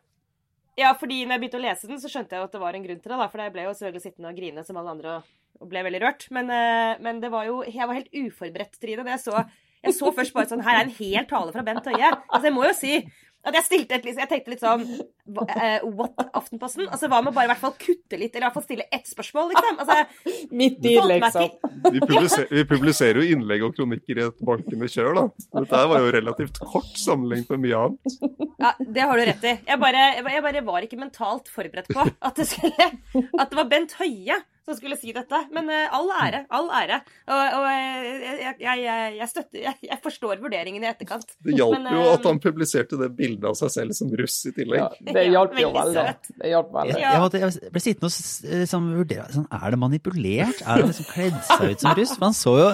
[0.81, 2.85] Ja, fordi når jeg begynte å lese den, så skjønte jeg at det var en
[2.87, 3.19] grunn til det.
[3.21, 6.01] da, For jeg ble jo selvfølgelig sittende og grine som alle andre og, ble veldig
[6.03, 6.25] rørt.
[6.35, 9.05] Men, eh, men det var jo Jeg var helt uforberedt, Trine.
[9.13, 9.45] Jeg så
[9.83, 12.11] jeg så først bare sånn Her er en hel tale fra Bent Høie.
[12.29, 12.95] Altså, jeg må jo si
[13.43, 14.85] at jeg stilte et, Jeg tenkte litt sånn
[15.33, 16.89] What Aftenposten?
[16.89, 19.09] Altså, hva med bare i hvert fall kutte litt, eller i hvert fall stille ett
[19.09, 19.81] spørsmål, liksom?
[19.85, 20.29] Altså,
[20.63, 21.51] Midt i, liksom.
[21.89, 25.27] Vi publiserer, vi publiserer jo innlegg og kronikker i et bankende kjør, da.
[25.59, 28.49] Dette var jo relativt kort sammenlignet med mye annet.
[28.63, 29.57] Ja, det har du rett i.
[29.73, 33.71] Jeg bare, jeg bare var ikke mentalt forberedt på at det, skulle, at det var
[33.71, 35.39] Bent Høie som skulle si dette.
[35.55, 36.45] Men uh, all ære.
[36.55, 37.01] All ære.
[37.27, 38.07] Og, og eh,
[38.43, 41.35] jeg, jeg, jeg, jeg støtter jeg, jeg forstår vurderingen i etterkant.
[41.43, 44.55] Det hjalp jo eh, at han publiserte det bildet av seg selv som russ i
[44.55, 44.85] tillegg.
[44.85, 46.05] Ja, det hjalp jo veldig.
[46.43, 46.95] Det hjalp veldig.
[46.99, 48.15] Jeg, jeg, jeg ble sittende og
[48.63, 50.59] liksom, vurdere sånn, Er det manipulert?
[50.65, 52.15] Er det liksom kledd seg ut som russ?
[52.17, 52.69] For han så jo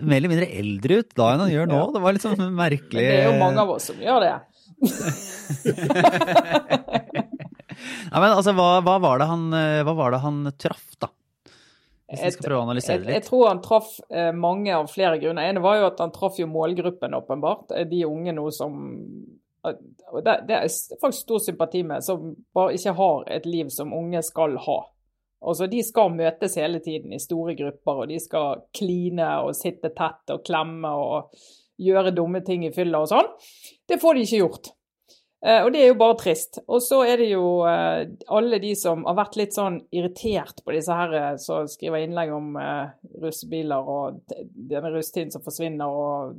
[0.00, 1.80] mer eller mindre eldre ut da enn han gjør nå.
[1.96, 4.36] Det var litt sånn Men merkelig det er jo mange av oss som gjør det.
[8.10, 11.08] Nei, men altså, hva, hva, var det han, eh, hva var det han traff, da?
[12.10, 15.20] Hvis vi skal prøve å analysere Jeg, jeg tror han traff eh, mange av flere
[15.22, 15.46] grunner.
[15.46, 17.70] En var jo at han traff jo målgruppen, åpenbart.
[17.76, 18.88] Eh, De unge nå som eh,
[19.64, 20.68] det, det er
[21.00, 24.80] faktisk stor sympati med, som bare ikke har et liv som unge skal ha.
[25.40, 29.92] Altså, De skal møtes hele tiden i store grupper, og de skal kline og sitte
[29.96, 31.40] tett og klemme og
[31.80, 33.32] gjøre dumme ting i fylla og sånn.
[33.88, 34.72] Det får de ikke gjort.
[35.46, 36.60] Eh, og det er jo bare trist.
[36.68, 40.74] Og så er det jo eh, alle de som har vært litt sånn irritert på
[40.76, 42.58] disse her eh, som skriver innlegg om
[43.22, 46.36] russebiler og denne russetiden som forsvinner og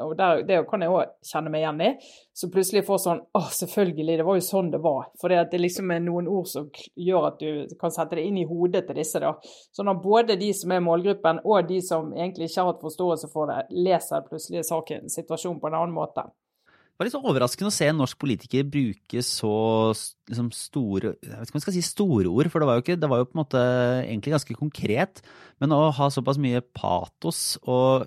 [0.00, 1.90] og der, Det kan jeg òg kjenne meg igjen i.
[2.32, 5.10] Så plutselig får sånn Å, selvfølgelig, det var jo sånn det var.
[5.20, 8.46] For det, er liksom noen ord som gjør at du kan sette det inn i
[8.48, 9.20] hodet til disse.
[9.20, 9.34] da.
[9.76, 13.32] Sånn at både de som er målgruppen, og de som egentlig ikke har hatt forståelse
[13.32, 16.24] for det, leser plutselig saken, situasjonen på en annen måte.
[17.02, 19.50] Var litt overraskende å se en norsk politiker bruke så
[19.90, 22.82] liksom, store Jeg vet ikke om jeg skal si store ord, for det var jo
[22.84, 23.62] ikke Det var jo på en måte
[24.04, 25.18] egentlig ganske konkret.
[25.58, 28.06] Men å ha såpass mye patos og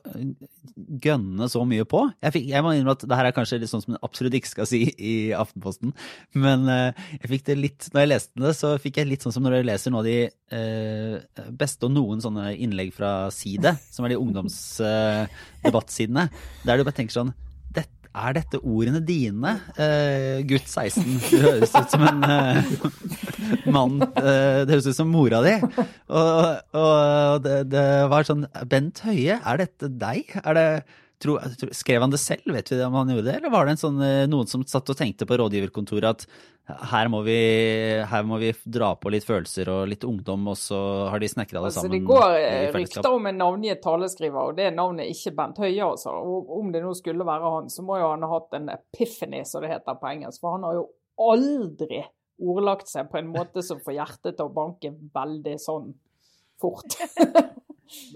[1.03, 3.73] gønne så mye på Jeg, fikk, jeg må innrømme at det her er kanskje litt
[3.73, 5.91] sånn som en absolutt ikke skal si i Aftenposten,
[6.39, 9.35] men eh, jeg fikk det litt Når jeg leste det, så fikk jeg litt sånn
[9.35, 11.15] som når jeg leser av de eh,
[11.51, 16.29] beste og noen sånne innlegg fra Side, som er de ungdomsdebattsidene,
[16.63, 17.35] der du bare tenker sånn
[18.15, 21.03] er dette ordene dine, Uh, gutt 16?
[21.29, 22.85] Du høres ut som en uh,
[23.75, 25.55] mann uh, Det høres ut som mora di.
[26.07, 26.45] Og,
[26.79, 30.31] og det, det var sånn Bent Høie, er dette deg?
[30.43, 30.67] Er det,
[31.21, 31.37] tro,
[31.71, 33.37] skrev han det selv, vet vi om han gjorde det?
[33.39, 36.25] Eller var det en sånn, eh, noen som satt og tenkte på rådgiverkontoret at
[36.89, 37.37] her må, vi,
[38.09, 40.79] her må vi dra på litt følelser og litt ungdom, og så
[41.11, 44.57] har de snekra det Altså, sammen det går eh, rykter om en navngitt taleskriver, og
[44.57, 45.85] det navnet er ikke Bent Høie.
[45.85, 46.15] altså.
[46.15, 49.43] Og om det nå skulle være han, så må jo han ha hatt en epiphany,
[49.45, 50.41] som det heter på engelsk.
[50.41, 50.87] For han har jo
[51.21, 52.01] aldri
[52.41, 55.93] ordlagt seg på en måte som får hjertet til å banke veldig sånn
[56.61, 56.97] fort.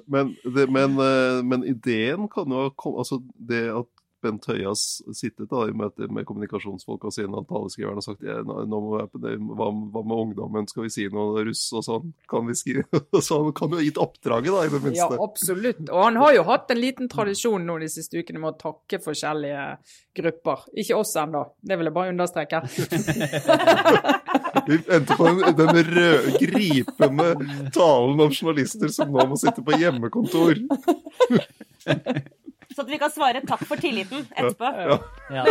[0.08, 3.90] Men, det, men, eh, men ideen kan jo ha kommet Altså det at
[4.24, 9.70] Bent Høie har sittet da, i møte med kommunikasjonsfolka sine og taleskriveren og sagt hva,
[9.70, 12.12] hva med ungdommen, skal vi si noe russ og sånn?
[12.30, 15.08] Kan vi skrive Så han kan jo ha gitt oppdraget, da, i det minste.
[15.16, 15.82] Ja, absolutt.
[15.88, 19.00] Og han har jo hatt en liten tradisjon nå de siste ukene med å takke
[19.04, 19.66] forskjellige
[20.20, 20.68] grupper.
[20.84, 22.64] Ikke oss ennå, det vil jeg bare understreke.
[24.68, 27.30] Vi endte på den, den røde, gripende
[27.76, 30.54] talen om journalister som nå må sitte på hjemmekontor.
[32.76, 34.68] Så at vi kan svare takk for tilliten etterpå.
[34.78, 35.00] Ja.
[35.34, 35.44] Ja.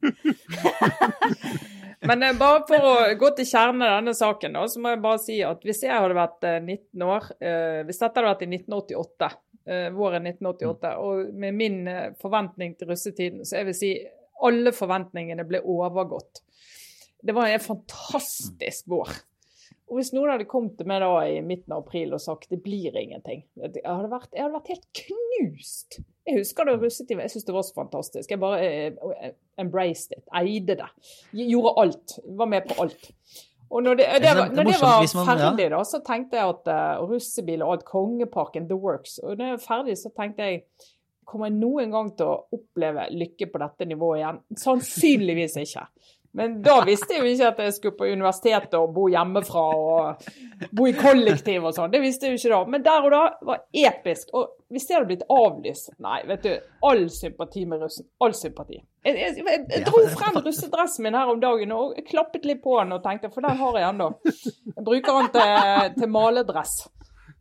[2.08, 5.02] Men eh, bare for å gå til kjernen av denne saken, da, så må jeg
[5.04, 8.44] bare si at hvis jeg hadde vært eh, 19 år, eh, hvis dette hadde vært
[8.46, 9.28] i 1988,
[9.68, 13.92] eh, våren 1988, og med min eh, forventning til russetiden, så jeg vil si
[14.48, 16.40] alle forventningene ble overgått.
[17.22, 19.12] Det var en fantastisk vår.
[19.90, 22.60] Og hvis noen hadde kommet til meg da i midten av april og sagt det
[22.62, 25.98] blir ingenting, jeg hadde vært, jeg hadde vært helt knust.
[26.28, 28.30] Jeg husker det russetiden, jeg syntes det var så fantastisk.
[28.30, 30.90] Jeg bare eh, embraced it, eide det.
[31.34, 33.10] Gjorde alt, var med på alt.
[33.70, 37.62] Og når det, det, når det var ferdig, da, så tenkte jeg at uh, russebil
[37.62, 40.64] og alt, Kongeparken, The Works Og når jeg var ferdig, så tenkte jeg
[41.30, 44.40] Kommer jeg noen gang til å oppleve lykke på dette nivået igjen?
[44.58, 45.84] Sannsynligvis ikke.
[46.32, 50.28] Men da visste jeg jo ikke at jeg skulle på universitetet og bo hjemmefra og
[50.76, 51.90] bo i kollektiv og sånn.
[51.90, 52.60] Det visste jeg jo ikke da.
[52.70, 54.30] Men der og da var episk.
[54.38, 56.52] Og hvis det hadde blitt avlyst Nei, vet du.
[56.86, 58.06] All sympati med russen.
[58.22, 58.78] All sympati.
[59.02, 62.76] Jeg, jeg, jeg, jeg dro frem russedressen min her om dagen og klappet litt på
[62.78, 64.10] den og tenkte, for den har jeg ennå.
[64.30, 66.84] Jeg bruker den til, til maledress.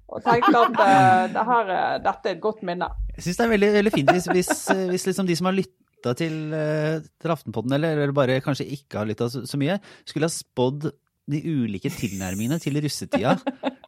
[0.10, 2.89] Og tenkte at uh, det her, uh, dette er et godt minne.
[3.13, 4.49] Jeg syns det er veldig, veldig fint hvis, hvis,
[4.89, 5.60] hvis liksom de som har
[5.99, 9.79] lytta til, eh, til Aftenpodden, eller, eller bare kanskje ikke har lytta så, så mye,
[10.07, 10.91] skulle ha spådd
[11.29, 13.35] de ulike tilnærmingene til russetida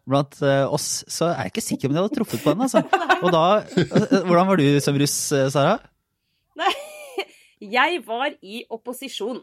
[0.06, 2.62] blant eh, oss, så er jeg ikke sikker om de hadde truffet på den.
[2.67, 2.84] Altså.
[3.21, 5.17] Og da, eh, Hvordan var du som russ,
[5.54, 5.80] Sara?
[6.60, 6.74] Nei,
[7.78, 9.41] jeg var i opposisjon.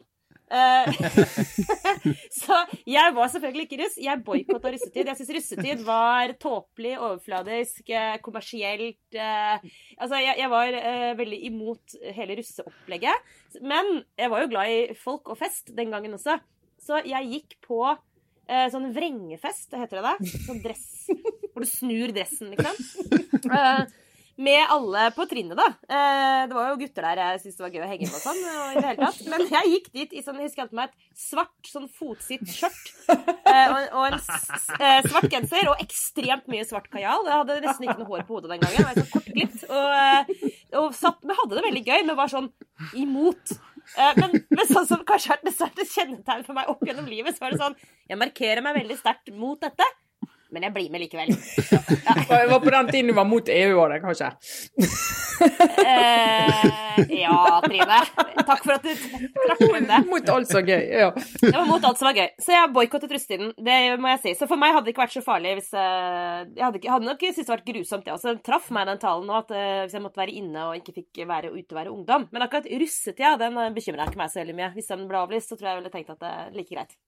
[0.48, 0.88] Eh,
[2.40, 2.56] så
[2.88, 3.98] jeg var selvfølgelig ikke russ.
[4.00, 5.10] Jeg boikotta russetid.
[5.10, 10.76] Jeg syns russetid var tåpelig, overfladisk, eh, kommersielt eh, Altså, jeg, jeg var
[11.18, 13.32] veldig imot hele russeopplegget.
[13.62, 16.38] Men jeg var jo glad i folk og fest den gangen også.
[16.78, 17.82] Så jeg gikk på
[18.48, 20.28] sånn vrengefest, heter det det?
[20.46, 20.84] Sånn dress
[21.52, 23.42] Hvor du snur dressen, liksom.
[24.38, 25.66] Eh, med alle på trinnet, da.
[25.66, 28.22] Eh, det var jo gutter der jeg syntes det var gøy å henge med og
[28.22, 28.42] sånn.
[28.48, 29.20] Og i det hele tatt.
[29.32, 32.92] Men jeg gikk dit i sånn, husker alltid meg et svart sånn fotsitt skjørt.
[33.48, 37.24] Eh, og, en eh, svart genser og ekstremt mye svart kajal.
[37.26, 38.76] Jeg hadde nesten ikke noe hår på hodet den gangen.
[38.76, 39.62] Jeg var så kortklipt.
[39.68, 42.50] Og, eh, og satt, men hadde det veldig gøy, men var sånn
[43.00, 43.56] imot.
[43.96, 47.08] Eh, men, men sånn som kanskje har vært dessverre et kjennetegn for meg opp gjennom
[47.08, 49.86] livet, så var det sånn Jeg markerer meg veldig sterkt mot dette.
[50.54, 51.34] Men jeg blir med likevel.
[52.28, 54.32] Det var på den tiden du var mot EU-året, kanskje?
[55.86, 56.60] Eh,
[57.20, 57.98] ja, Trine.
[58.46, 59.98] Takk for at du trakk inn det.
[60.08, 60.84] Mot alt som var gøy.
[60.88, 61.10] Ja.
[61.42, 62.28] Det var mot alt som var gøy.
[62.42, 63.52] Så jeg har boikottet russetiden.
[63.54, 64.34] Det må jeg si.
[64.40, 67.10] Så for meg hadde det ikke vært så farlig hvis eh, Jeg hadde, ikke, hadde
[67.10, 68.32] nok syntes det vært grusomt, det også.
[68.32, 70.96] Den traff meg, den talen nå, at eh, hvis jeg måtte være inne og ikke
[71.02, 72.28] fikk være ute og være ungdom.
[72.32, 74.72] Men akkurat russetida, den eh, bekymra ikke meg så veldig mye.
[74.78, 76.98] Hvis den ble avlyst, så tror jeg jeg ville tenkt at det er like greit.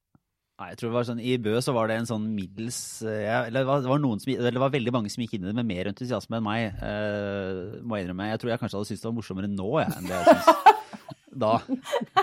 [0.61, 3.22] Nei, jeg tror det var sånn, I Bø så var det en sånn middels eh,
[3.24, 5.38] ja, Eller det var, det var noen som, eller det var veldig mange som gikk
[5.38, 6.74] inn i det med mer entusiasme enn meg.
[6.84, 8.26] eh, må jeg innrømme.
[8.28, 10.76] Jeg tror jeg kanskje hadde syntes det var morsommere nå jeg, enn det jeg syns
[11.44, 11.52] da.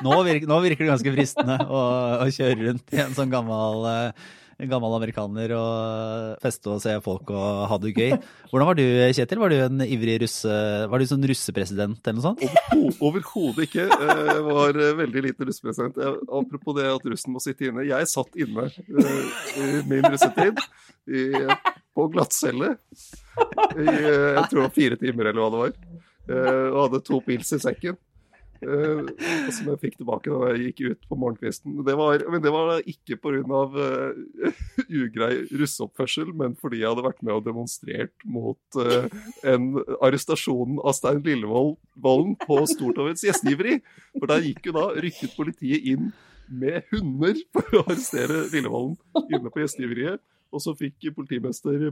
[0.06, 1.82] Nå virker, nå virker det ganske fristende å,
[2.22, 4.28] å kjøre rundt i en sånn gammel, eh,
[4.58, 8.16] gammel amerikaner og feste og se folk og ha det gøy.
[8.50, 8.84] Hvordan var du,
[9.14, 9.42] Kjetil?
[9.44, 10.50] Var du en ivrig russe...
[10.90, 12.42] Var du sånn russepresident eller noe sånt?
[12.74, 13.86] Overho- Overhodet ikke.
[13.86, 16.00] Jeg var eh, veldig lite russepresident.
[16.26, 17.86] Apropos det at russen må sitte inne.
[17.86, 19.22] Jeg satt inne eh,
[19.62, 20.58] i min russetid
[21.98, 22.74] på glattcelle
[23.78, 25.78] i eh, jeg tror det var fire timer eller hva det var.
[26.28, 27.96] Eh, Og hadde to pils i sekken.
[28.64, 29.10] Eh,
[29.54, 31.80] som jeg fikk tilbake da jeg gikk ut på morgenkvisten.
[31.88, 33.36] Det var, men det var ikke pga.
[33.48, 34.54] Uh,
[35.02, 39.08] ugrei russeoppførsel, men fordi jeg hadde vært med og demonstrert mot eh,
[39.48, 39.70] en
[40.04, 43.80] arrestasjon av Stein Lillevolden på Stortovets gjestgiveri.
[44.18, 46.12] For der gikk jo da, rykket politiet inn
[46.48, 48.98] med hunder for å arrestere Lillevolden
[49.28, 50.24] inne på gjestgiveriet.
[50.54, 51.92] Og så fikk politimester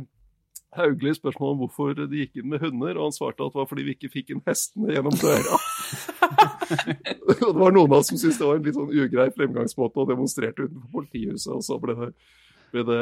[0.75, 3.69] Hauglie spørsmål om hvorfor de gikk inn med hunder, og han svarte at det var
[3.69, 5.55] fordi vi ikke fikk inn hestene gjennom døra.
[7.25, 9.97] og det var noen av oss som syntes det var en litt sånn ugrei fremgangsmåte
[10.03, 12.09] og demonstrerte utenfor politihuset, og så ble det,
[12.73, 13.01] ble det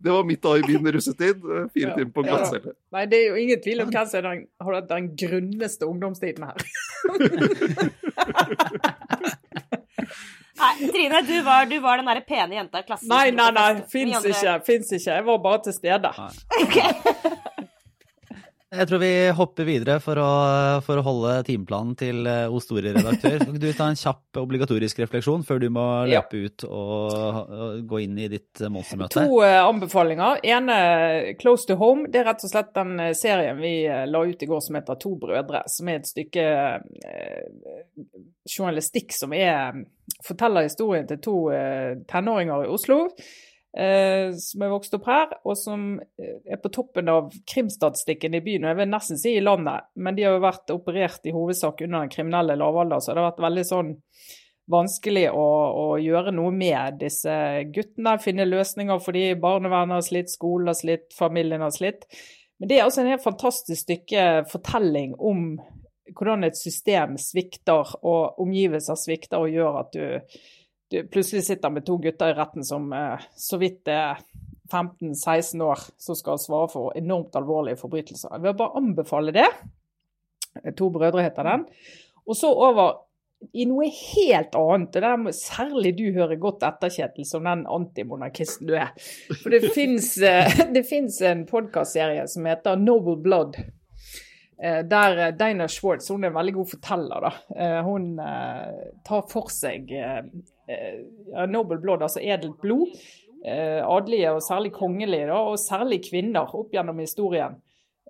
[0.00, 1.42] det var midt da i min russetid.
[1.44, 1.94] eh, Fire Ja.
[1.98, 2.28] timer på Ja.
[2.32, 2.72] glattcelle.
[2.96, 6.56] Nei, det er jo ingen tvil om hvem som har hatt den grunneste ungdomstiden her.
[10.62, 13.08] Nei, Trine, du var, du var den derre pene jenta i klassen.
[13.10, 13.70] Nei, nei, nei.
[13.90, 14.58] Fins ikke.
[14.66, 15.16] Fins ikke.
[15.16, 16.12] Jeg var bare til stede.
[18.72, 20.28] Jeg tror vi hopper videre for å,
[20.80, 23.42] for å holde timeplanen til eh, O store redaktør.
[23.44, 26.22] Kan du ta en kjapp obligatorisk refleksjon før du må Ja.
[26.22, 27.12] løpe ut og,
[27.52, 29.26] og gå inn i ditt eh, monstermøte?
[29.28, 30.40] To eh, anbefalinger.
[30.42, 30.78] ene,
[31.36, 32.08] 'Close to Home'.
[32.08, 33.74] Det er rett og slett den serien vi
[34.08, 35.62] la ut i går som heter 'To brødre'.
[35.68, 36.48] Som er et stykke
[37.04, 37.46] eh,
[38.56, 39.84] journalistikk som er,
[40.24, 43.02] forteller historien til to eh, tenåringer i Oslo.
[43.78, 48.42] Eh, som er vokst opp her, og som eh, er på toppen av krimstatistikken i
[48.44, 48.66] byen.
[48.66, 51.84] og Jeg vil nesten si i landet, men de har jo vært operert i hovedsak
[51.86, 53.92] under den kriminelle lavalder, så det har vært veldig sånn
[54.72, 55.48] vanskelig å,
[55.82, 57.34] å gjøre noe med disse
[57.74, 58.14] guttene.
[58.22, 62.06] Finne løsninger fordi barnevernet har slitt, skolen har slitt, familien har slitt.
[62.62, 65.56] Men det er altså en helt fantastisk stykke fortelling om
[66.12, 70.04] hvordan et system svikter og omgivelser svikter og gjør at du,
[70.92, 74.20] du plutselig sitter med to gutter i retten som eh, så vidt er
[74.72, 78.32] 15-16 år, som skal svare for enormt alvorlige forbrytelser.
[78.36, 79.48] Jeg vil bare anbefale det.
[80.78, 81.66] To brødre heter den.
[82.28, 82.94] Og så over
[83.58, 84.94] i noe helt annet.
[84.96, 88.92] og Der må særlig du høre godt etter, Kjetil, som den antimonarkisten du er.
[89.42, 89.72] For det
[90.92, 93.58] fins en podkastserie som heter Noble Blood.
[94.62, 97.32] eh, Der Dina Schwartz, hun er en veldig god forteller, da.
[97.56, 100.24] Eh, Hun eh, tar for seg eh, eh,
[100.68, 102.94] ja, Noble Blood, altså edelt blod.
[103.44, 107.58] eh, Adelige, og særlig kongelige, og særlig kvinner opp gjennom historien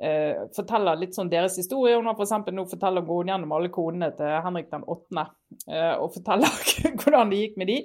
[0.03, 1.97] eh, forteller litt sånn deres historie.
[1.97, 5.25] Hun har for nå forteller hun gjennom alle konene til Henrik den 8.
[5.69, 6.53] Eh, og forteller
[6.99, 7.79] hvordan det gikk med de.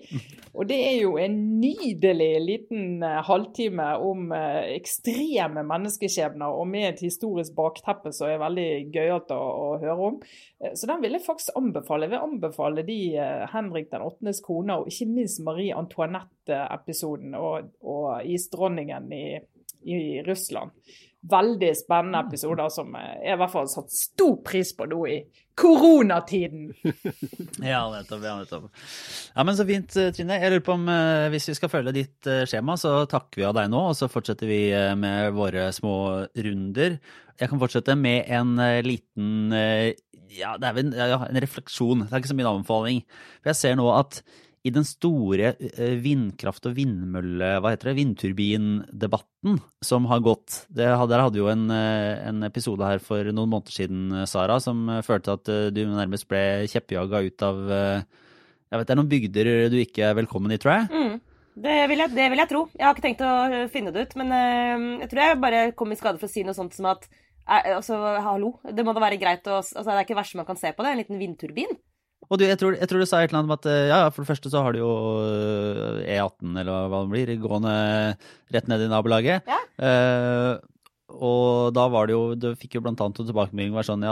[0.54, 6.90] Og det er jo en nydelig liten eh, halvtime om eh, ekstreme menneskeskjebner, og med
[6.94, 10.22] et historisk bakteppe som er veldig gøyalt å, å høre om.
[10.64, 12.08] Eh, så den vil jeg faktisk anbefale.
[12.08, 17.76] Jeg vil anbefale de eh, Henrik den 8.s kone, og ikke minst Marie Antoinette-episoden og,
[17.84, 19.28] og isdronningen i,
[19.88, 20.74] i Russland
[21.32, 25.18] veldig spennende episoder som jeg i hvert fall har satt stor pris på nå i
[25.58, 26.72] koronatiden.
[27.72, 28.24] Ja, nettopp.
[28.24, 28.68] Ja, nettopp.
[29.34, 30.38] Ja, men Så fint, eh, Trine.
[30.42, 33.48] Jeg lurer på om eh, Hvis vi skal følge ditt eh, skjema, så takker vi
[33.48, 35.96] av deg nå, og så fortsetter vi eh, med våre små
[36.38, 37.00] runder.
[37.38, 39.96] Jeg kan fortsette med en eh, liten eh,
[40.38, 42.06] ja, det er vel en, ja, en refleksjon.
[42.06, 43.02] Det er ikke så en anbefaling.
[43.40, 44.22] For jeg ser nå at
[44.66, 47.54] i den store eh, vindkraft- og vindmølle...
[47.62, 47.98] Hva heter det?
[48.02, 50.64] Vindturbindebatten som har gått.
[50.68, 54.60] Det, dere hadde jo en, eh, en episode her for noen måneder siden, eh, Sara,
[54.64, 56.42] som følte at du nærmest ble
[56.72, 60.74] kjeppjaga ut av Jeg vet det er noen bygder du ikke er velkommen i, tror
[60.76, 60.90] jeg.
[60.92, 61.22] Mm.
[61.58, 62.66] Det vil, jeg, det vil jeg tro.
[62.76, 64.18] Jeg har ikke tenkt å finne det ut.
[64.20, 64.34] Men
[65.02, 67.08] jeg tror jeg bare kom i skade for å si noe sånt som at
[67.48, 70.50] altså, hallo, det må da være greit å altså, Det er ikke det verste man
[70.50, 71.74] kan se på det, en liten vindturbin.
[72.28, 74.00] Og du, jeg, tror, jeg tror du sa et eller annet om at eh, ja,
[74.12, 74.94] for det første så har du jo
[75.24, 77.76] eh, E18, eller hva det blir, gående
[78.56, 79.48] rett ned i nabolaget.
[79.48, 79.60] Ja.
[79.88, 80.54] Eh,
[81.18, 84.12] og da var det jo Du fikk jo blant annet en tilbakemelding var sånn ja,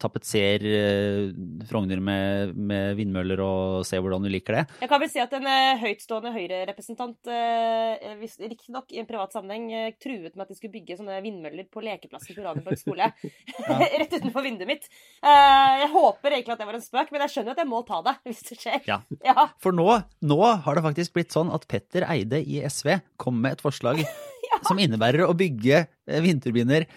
[0.00, 1.30] tapetser eh,
[1.68, 4.64] Frogner med, med vindmøller og se hvordan du liker det.
[4.82, 9.68] Jeg kan vel si at en eh, høytstående Høyre-representant, uh, riktignok i en privat sammenheng,
[9.74, 13.10] eh, truet med at de skulle bygge sånne vindmøller på lekeplassen på Uranienborg skole.
[14.00, 14.88] Rett utenfor vinduet mitt.
[15.20, 17.82] Eh, jeg håper egentlig at det var en spøk, men jeg skjønner at jeg må
[17.88, 18.80] ta det hvis det skjer.
[18.88, 19.00] Ja.
[19.26, 19.50] Ja.
[19.62, 19.88] For nå,
[20.24, 24.02] nå har det faktisk blitt sånn at Petter Eide i SV kom med et forslag
[24.68, 26.88] som innebærer å bygge eh, vindturbiner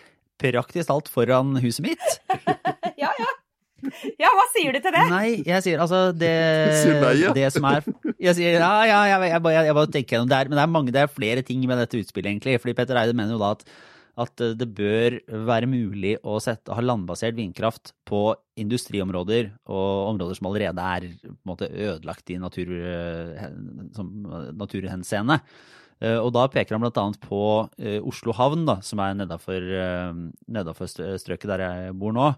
[0.43, 2.72] praktisk talt foran huset mitt.
[4.23, 5.05] ja, hva sier du til det?
[5.11, 6.34] Nei, jeg sier altså det
[6.84, 7.31] Sier nei, ja.
[7.36, 7.84] Det som er
[8.29, 10.51] Jeg sier ja, ja, jeg, jeg, bare- jeg, bare tenker gjennom det her.
[10.51, 12.59] Men det er mange, det er flere ting med dette utspillet, egentlig.
[12.63, 13.65] Fordi Petter Eide mener jo da at,
[14.23, 15.17] at det bør
[15.49, 18.21] være mulig å sette, ha landbasert vindkraft på
[18.61, 23.47] industriområder og områder som allerede er på en måte ødelagt i natur, eh,
[24.53, 25.39] naturhenseende.
[26.03, 27.05] Eh, Og da peker han bl.a.
[27.23, 27.41] på
[27.79, 30.13] eh, Oslo havn, da, som er nedafor, eh,
[30.51, 32.31] nedafor strøket der jeg bor nå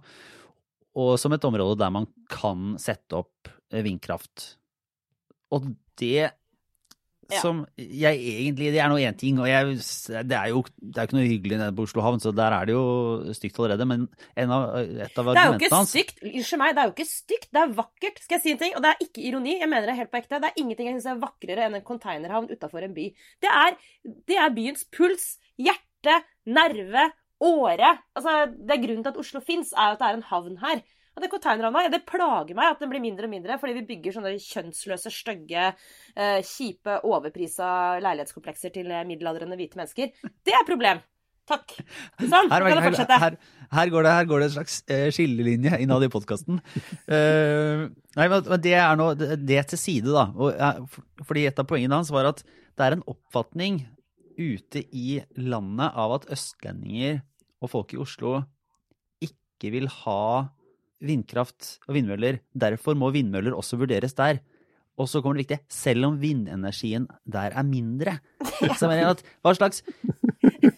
[0.96, 4.56] og som et område der man kan sette opp eh, vindkraft.
[5.56, 5.70] Og
[6.00, 6.32] det
[7.26, 7.40] Ja.
[7.42, 9.78] som jeg egentlig Det er nå én ting, og jeg,
[10.30, 12.68] det er jo det er ikke noe hyggelig nede på Oslo havn, så der er
[12.70, 13.88] det jo stygt allerede.
[13.90, 14.04] Men
[14.38, 16.22] en av, et av Det er jo ikke stygt.
[16.22, 17.50] Unnskyld meg, det er jo ikke stygt.
[17.50, 18.22] Det er vakkert.
[18.22, 18.76] Skal jeg si en ting?
[18.78, 19.56] Og det er ikke ironi.
[19.58, 20.38] Jeg mener det helt på ekte.
[20.38, 23.08] Det er ingenting jeg syns er vakrere enn en konteinerhavn utafor en by.
[23.42, 23.78] Det er,
[24.30, 25.26] det er byens puls,
[25.58, 27.10] hjerte, nerve,
[27.46, 27.96] åre.
[28.18, 30.60] Altså, det er Grunnen til at Oslo fins, er jo at det er en havn
[30.64, 30.84] her.
[31.16, 33.86] Og det containerhavna, ja, det plager meg at den blir mindre og mindre, fordi vi
[33.88, 35.70] bygger sånne kjønnsløse, stygge,
[36.12, 37.68] eh, kjipe, overprisa
[38.04, 40.12] leilighetskomplekser til eh, middelaldrende hvite mennesker.
[40.46, 41.00] Det er problem.
[41.48, 41.76] Takk.
[42.20, 43.20] Sånn, her, kan du fortsette.
[43.22, 43.38] her,
[43.78, 46.60] her, går det, her går det en slags eh, skillelinje innad i podkasten.
[47.08, 50.26] nei, men men det er nå det, til side, da.
[50.36, 53.86] Og, eh, fordi et av poengene hans var at det er en oppfatning
[54.36, 57.22] ute i landet av at østlendinger
[57.66, 58.40] og folk i Oslo
[59.24, 60.22] ikke vil ha
[61.06, 62.40] vindkraft og vindmøller.
[62.56, 64.40] Derfor må vindmøller også vurderes der.
[64.96, 68.14] Og så kommer det viktige, selv om vindenergien der er mindre.
[68.80, 69.84] Så mener jeg at, hva slags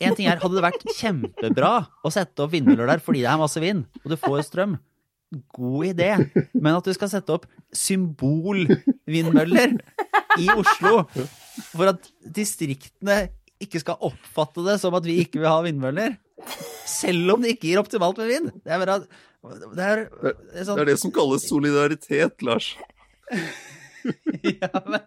[0.01, 3.41] En ting er, hadde det vært kjempebra å sette opp vindmøller der fordi det er
[3.41, 4.79] masse vind, og du får strøm.
[5.53, 6.09] God idé.
[6.55, 9.75] Men at du skal sette opp symbolvindmøller
[10.41, 11.03] i Oslo
[11.73, 13.27] for at distriktene
[13.61, 16.17] ikke skal oppfatte det som at vi ikke vil ha vindmøller,
[16.87, 18.49] selv om det ikke gir optimalt med vind.
[18.63, 18.97] Det er bare
[19.47, 22.73] det er, det er Det sånn, er det som kalles solidaritet, Lars.
[24.61, 25.05] ja, men,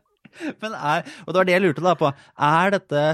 [0.63, 2.11] men er, og det var det jeg lurte da på.
[2.51, 3.05] Er dette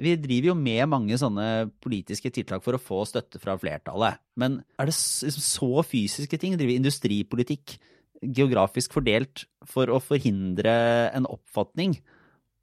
[0.00, 4.20] Vi driver jo med mange sånne politiske tiltak for å få støtte fra flertallet.
[4.40, 6.56] Men er det liksom så fysiske ting?
[6.56, 7.76] Driver industripolitikk
[8.20, 10.72] geografisk fordelt for å forhindre
[11.16, 11.96] en oppfatning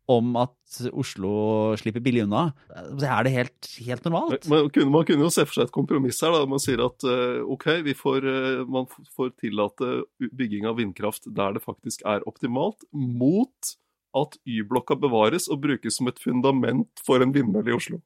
[0.07, 2.45] om at Oslo slipper billig unna?
[2.71, 4.47] Er det helt, helt normalt?
[4.49, 6.31] Man kunne, man kunne jo se for seg et kompromiss her.
[6.35, 8.87] da, Man sier at eh, ok, vi får, eh, man
[9.17, 9.85] får tillate
[10.31, 13.75] bygging av vindkraft der det faktisk er optimalt, mot
[14.17, 17.99] at Y-blokka bevares og brukes som et fundament for en vindmølle i Oslo.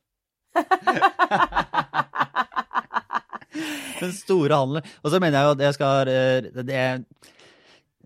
[4.01, 4.89] Den store handelen.
[5.05, 6.65] Og så mener jeg jo at jeg skal eh, det,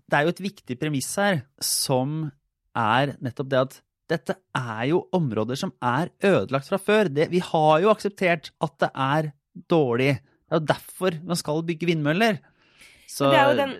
[0.04, 2.28] det er jo et viktig premiss her, som
[2.76, 3.80] er nettopp det at
[4.10, 7.10] dette er jo områder som er ødelagt fra før.
[7.12, 9.30] Det, vi har jo akseptert at det er
[9.70, 10.12] dårlig.
[10.46, 12.38] Det er jo derfor man skal bygge vindmøller.
[13.06, 13.72] Så den,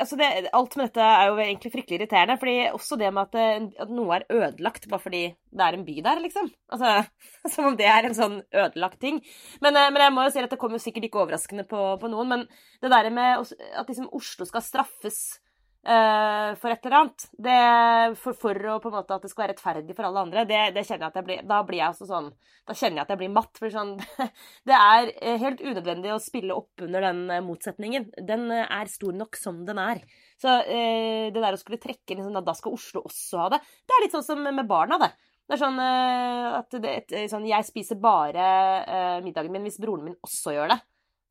[0.00, 2.36] altså det, alt med dette er jo egentlig fryktelig irriterende.
[2.40, 5.84] fordi Også det med at, det, at noe er ødelagt bare fordi det er en
[5.84, 6.48] by der, liksom.
[6.72, 7.04] Altså,
[7.54, 9.20] Som om det er en sånn ødelagt ting.
[9.60, 12.12] Men, eh, men jeg må jo si at det kommer sikkert ikke overraskende på, på
[12.12, 12.32] noen.
[12.32, 12.46] Men
[12.82, 15.43] det der med at liksom Oslo skal straffes eh,
[15.84, 17.56] for et eller annet, det,
[18.16, 20.60] for, for å på en måte at det skal være rettferdig for alle andre, det,
[20.72, 22.30] det kjenner jeg at jeg blir Da blir jeg også sånn
[22.64, 23.60] Da kjenner jeg at jeg blir matt.
[23.60, 23.92] For sånn
[24.70, 28.08] Det er eh, helt unødvendig å spille opp under den eh, motsetningen.
[28.24, 30.00] Den eh, er stor nok som den er.
[30.40, 33.96] Så eh, det der å skulle trekke liksom, da skal Oslo også ha det, det
[33.96, 35.12] er litt sånn som med barna, det.
[35.44, 36.94] Det er sånn eh, at det,
[37.28, 38.44] sånn, jeg spiser bare
[38.88, 40.80] eh, middagen min hvis broren min også gjør det.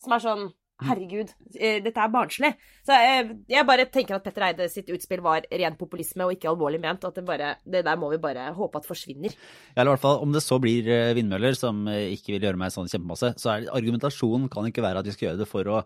[0.03, 0.51] Som er sånn
[0.81, 2.49] Herregud, eh, dette er barnslig.
[2.83, 6.49] Så jeg, jeg bare tenker at Petter Eide sitt utspill var ren populisme og ikke
[6.51, 7.05] alvorlig ment.
[7.05, 9.35] Og at det, bare, det der må vi bare håpe at forsvinner.
[9.73, 12.49] Ja, eller i hvert fall, Om det så blir eh, vindmøller som eh, ikke vil
[12.49, 15.51] gjøre meg sånn kjempemasse, så er argumentasjonen kan ikke være at vi skal gjøre det
[15.51, 15.83] for å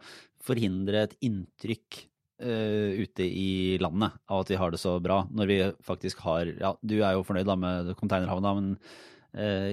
[0.48, 2.06] forhindre et inntrykk
[2.44, 6.50] uh, ute i landet av at vi har det så bra, når vi faktisk har
[6.60, 8.88] Ja, du er jo fornøyd da med containerhavna, men eh,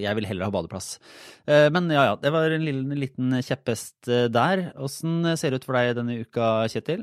[0.02, 0.98] jeg vil heller ha badeplass.
[1.48, 4.68] Eh, men ja ja, det var en liten, liten kjepphest eh, der.
[4.76, 7.02] Åssen ser det ut for deg denne uka, Kjetil?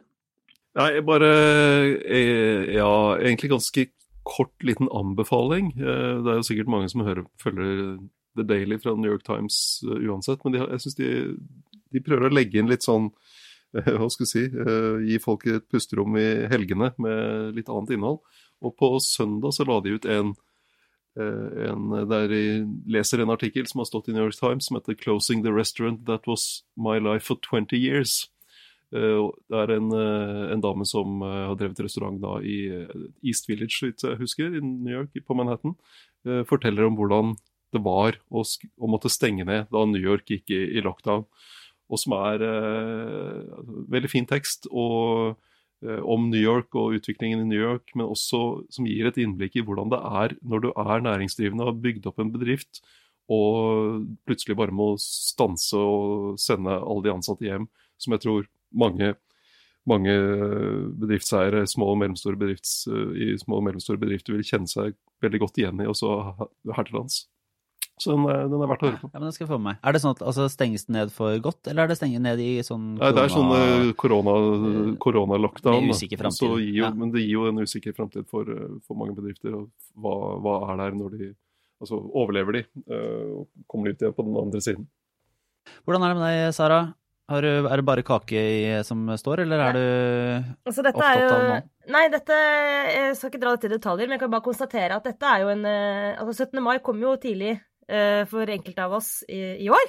[0.78, 1.32] Nei, jeg bare
[2.05, 3.88] eh, Ja, egentlig ganske
[4.24, 5.74] kort liten anbefaling.
[5.80, 7.97] Eh, Det er jo sikkert mange som hører, følger
[8.38, 11.09] The Daily fra New York Times eh, uansett, men de, jeg syns de,
[11.91, 13.09] de prøver å legge inn litt sånn
[13.76, 17.97] eh, Hva skal vi si eh, Gi folk et pusterom i helgene med litt annet
[17.97, 18.22] innhold.
[18.62, 20.39] Og på søndag så la de ut en eh,
[21.18, 24.95] en, der jeg leser en artikkel som har stått i New York Times som heter
[24.95, 28.30] 'Closing the restaurant that was my life for 20 years'.
[28.93, 32.88] Eh, Det er en, eh, en dame som eh, har drevet restaurant da i eh,
[33.24, 35.76] East Village, så vidt jeg husker, i New York, på Manhattan.
[36.26, 37.36] eh, Forteller om hvordan
[37.74, 41.26] det var å, å måtte stenge ned da New York gikk i, i lockdown.
[41.89, 43.43] Og som er eh,
[43.89, 45.51] veldig fin tekst og, eh,
[45.82, 49.63] om New York og utviklingen i New York, men også som gir et innblikk i
[49.65, 52.84] hvordan det er når du er næringsdrivende og har bygd opp en bedrift,
[53.32, 57.67] og plutselig bare må stanse og sende alle de ansatte hjem,
[58.01, 59.13] som jeg tror mange,
[59.89, 60.15] mange
[61.01, 62.03] bedriftseiere små og
[62.38, 66.11] bedrifts, i små og mellomstore bedrifter vil kjenne seg veldig godt igjen i, også
[66.75, 67.23] her til lands.
[68.02, 69.10] Så den er, den er verdt å høre på.
[69.14, 69.80] Ja, men det skal jeg få med meg.
[69.86, 72.39] Er det sånn at altså, stenges den ned for godt, eller er det stengt ned
[72.41, 73.04] i sånn korona...
[73.04, 75.91] Nei, det er sånn korona- koronalockdown.
[75.93, 76.08] Så
[76.58, 76.89] gir jo, Ja.
[76.97, 79.54] Men det gir jo en usikker framtid for, eh, for mange bedrifter.
[79.54, 79.70] og
[80.02, 81.32] Hva, hva er der når de
[81.82, 82.60] Altså, overlever de
[82.93, 84.84] eh, og kommer de ut igjen på den andre siden?
[85.82, 86.82] Hvordan er det med deg, Sara?
[87.32, 89.86] Har du, er det bare kake i, som står, eller er du
[90.68, 91.60] Altså, dette Opptatt er jo av noe?
[91.95, 95.08] Nei, dette Jeg skal ikke dra dette i detaljer, men jeg kan bare konstatere at
[95.10, 96.62] dette er jo en eh, Altså, 17.
[96.62, 97.56] mai kom jo tidlig
[98.32, 99.88] for enkelte av oss i, i år.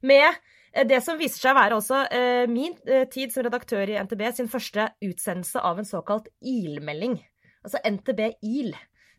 [0.00, 0.26] Med
[0.72, 3.98] eh, det som viser seg å være også eh, min eh, tid som redaktør i
[4.00, 7.18] NTB sin første utsendelse av en såkalt IL-melding.
[7.64, 8.74] Altså NTB IL.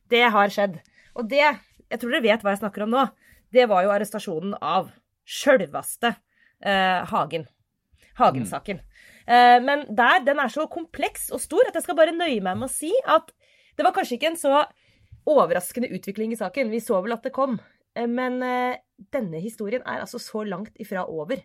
[0.09, 0.79] Det har skjedd.
[1.17, 1.45] Og det,
[1.91, 3.05] jeg tror dere vet hva jeg snakker om nå,
[3.53, 4.89] det var jo arrestasjonen av
[5.27, 6.15] sjølvaste
[6.65, 7.45] eh, Hagen.
[8.17, 8.81] Hagen-saken.
[9.27, 12.57] Eh, men der, den er så kompleks og stor at jeg skal bare nøye meg
[12.57, 13.29] med å si at
[13.77, 14.63] det var kanskje ikke en så
[15.29, 16.71] overraskende utvikling i saken.
[16.73, 17.59] Vi så vel at det kom.
[17.95, 18.79] Eh, Men eh,
[19.13, 21.41] denne historien er altså så langt ifra over.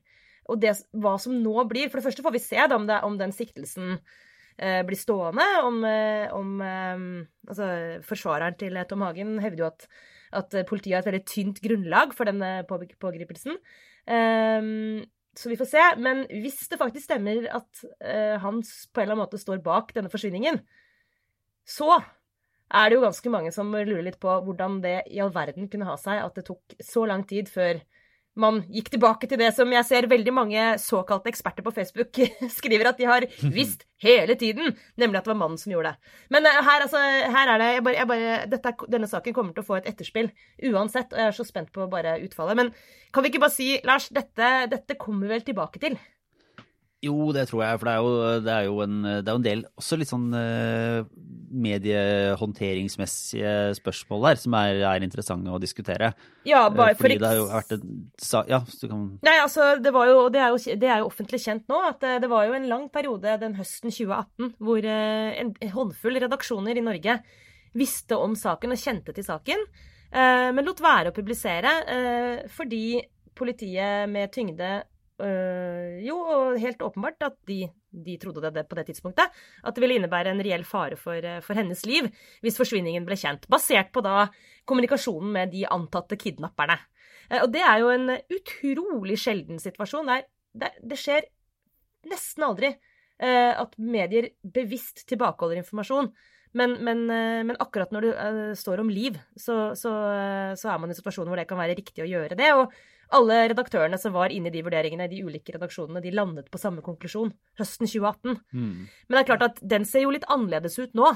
[0.47, 3.17] Og det, hva som nå blir For det første får vi se om, det, om
[3.19, 3.97] den siktelsen
[4.59, 5.47] eh, blir stående.
[5.67, 6.61] Om, eh, om
[7.47, 7.67] Altså,
[8.07, 9.89] forsvareren til Tom Hagen hevder jo at,
[10.35, 13.59] at politiet har et veldig tynt grunnlag for denne pågripelsen.
[14.07, 15.85] Eh, så vi får se.
[16.01, 19.93] Men hvis det faktisk stemmer at eh, han på en eller annen måte står bak
[19.97, 20.63] denne forsvinningen,
[21.67, 21.99] så
[22.75, 25.87] er det jo ganske mange som lurer litt på hvordan det i all verden kunne
[25.87, 27.79] ha seg at det tok så lang tid før
[28.37, 32.19] man gikk tilbake til det som jeg ser veldig mange såkalte eksperter på Facebook
[32.59, 36.11] skriver at de har visst hele tiden, nemlig at det var mannen som gjorde det.
[36.37, 37.01] Men eh, her, altså,
[37.33, 39.89] her er det jeg bare, jeg bare, dette, Denne saken kommer til å få et
[39.89, 40.29] etterspill
[40.69, 42.61] uansett, og jeg er så spent på bare utfallet.
[42.61, 42.75] Men
[43.15, 45.97] kan vi ikke bare si, Lars, dette, dette kommer vi vel tilbake til?
[47.05, 49.49] Jo, det tror jeg, for det er jo, det er jo, en, det er en
[49.49, 51.01] del også litt sånn eh,
[51.51, 56.09] mediehåndteringsmessige spørsmål der som er, er interessante å diskutere.
[56.47, 57.87] Ja, Eh, bare for Fordi for det har jo vært en
[58.51, 61.11] Ja, så du kan Nei, altså, det, var jo, det, er jo, det er jo
[61.11, 64.81] offentlig kjent nå at eh, det var jo en lang periode den høsten 2018 hvor
[64.85, 67.15] eh, en håndfull redaksjoner i Norge
[67.77, 69.59] visste om saken og kjente til saken,
[70.17, 71.69] men lot være å publisere
[72.49, 73.05] fordi
[73.37, 74.71] politiet med tyngde
[75.23, 79.33] øh, jo, og helt åpenbart at de, de trodde det, på det tidspunktet,
[79.65, 82.09] at det ville innebære en reell fare for, eh, for hennes liv
[82.45, 84.29] hvis forsvinningen ble kjent, basert på da
[84.69, 86.79] kommunikasjonen med de antatte kidnapperne.
[87.31, 90.13] Eh, Og det er jo en utrolig sjelden situasjon.
[90.13, 91.29] Der, det, det skjer
[92.11, 96.13] nesten aldri eh, at medier bevisst tilbakeholder informasjon.
[96.57, 97.03] Men, men,
[97.45, 99.91] men akkurat når det uh, står om liv, så, så,
[100.57, 102.47] så er man i en situasjon hvor det kan være riktig å gjøre det.
[102.57, 102.73] Og
[103.15, 106.61] alle redaktørene som var inne i de vurderingene i de ulike redaksjonene, de landet på
[106.61, 108.41] samme konklusjon høsten 2018.
[108.53, 108.75] mm.
[109.07, 111.13] Men det er klart at den ser jo litt annerledes ut nå,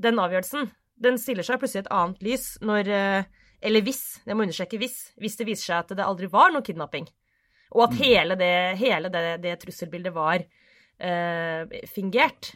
[0.00, 0.70] den avgjørelsen.
[1.04, 3.30] Den stiller seg plutselig et annet lys når eh,
[3.64, 6.64] Eller hvis, jeg må understreke hvis, hvis det viser seg at det aldri var noe
[6.64, 7.06] kidnapping.
[7.74, 12.52] Og at hele det, hele det, det trusselbildet var eh, fingert.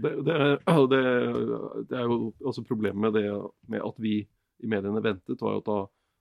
[0.00, 3.24] Det, det, er, det er jo også problemet med det
[3.70, 4.18] med at vi
[4.60, 5.78] i mediene ventet, var jo at da,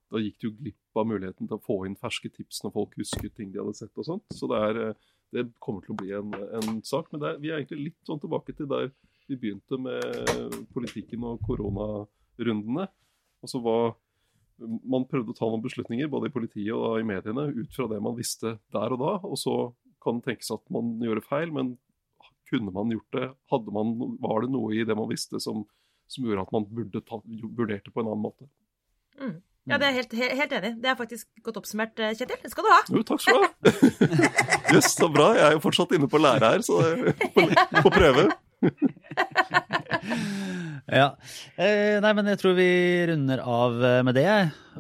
[0.09, 3.35] da gikk du glipp av muligheten til å få inn ferske tips når folk husket
[3.37, 4.25] ting de hadde sett og sånt.
[4.33, 4.79] Så det, er,
[5.35, 7.11] det kommer til å bli en, en sak.
[7.13, 8.89] Men er, vi er egentlig litt sånn tilbake til der
[9.29, 12.87] vi begynte med politikken og koronarundene.
[13.45, 13.79] Altså hva
[14.59, 18.01] Man prøvde å ta noen beslutninger både i politiet og i mediene ut fra det
[18.03, 19.13] man visste der og da.
[19.23, 19.53] Og så
[20.03, 21.77] kan det tenkes at man gjør feil, men
[22.49, 23.29] kunne man gjort det?
[23.71, 25.63] Man, var det noe i det man visste som,
[26.11, 28.49] som gjorde at man burde ta, vurdert det på en annen måte?
[29.19, 29.37] Mm.
[29.67, 30.71] Ja, det er helt, he- helt enig.
[30.81, 32.39] Det er faktisk godt oppsummert, eh, Kjetil.
[32.41, 32.79] Det skal du ha.
[32.95, 33.49] Jo, takk skal du ha.
[34.73, 35.27] Jøss, så bra.
[35.35, 36.79] Jeg er jo fortsatt inne på lære her, så
[37.35, 37.49] på,
[37.83, 38.29] på prøve.
[40.89, 41.11] Ja.
[41.59, 42.65] Eh, nei, men jeg tror vi
[43.11, 44.25] runder av eh, med det.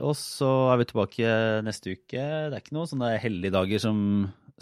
[0.01, 1.33] Og så er vi tilbake
[1.67, 2.17] neste uke.
[2.17, 3.99] Det er ikke noen sånne hellige dager som,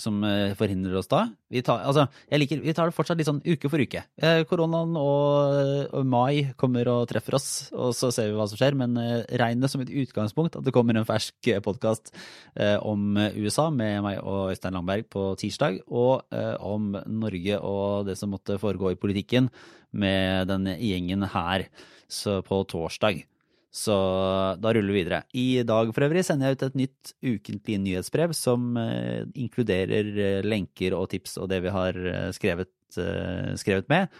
[0.01, 1.23] som eh, forhindrer oss da.
[1.51, 4.03] Vi tar, altså, liker, vi tar det fortsatt litt sånn uke for uke.
[4.21, 8.59] Eh, koronaen og, og mai kommer og treffer oss, og så ser vi hva som
[8.59, 8.77] skjer.
[8.79, 12.11] Men eh, regn det som et utgangspunkt at det kommer en fersk podkast
[12.57, 16.25] om USA med meg og Øystein Langberg på tirsdag, og
[16.65, 16.89] om
[17.21, 19.49] Norge og det som måtte foregå i politikken
[19.91, 21.67] med den gjengen her
[22.47, 23.23] på torsdag.
[23.73, 23.93] Så
[24.61, 25.21] da ruller vi videre.
[25.35, 30.41] I dag for øvrig sender jeg ut et nytt ukentlig nyhetsbrev som eh, inkluderer eh,
[30.45, 34.11] lenker og tips og det vi har eh, skrevet, eh, skrevet med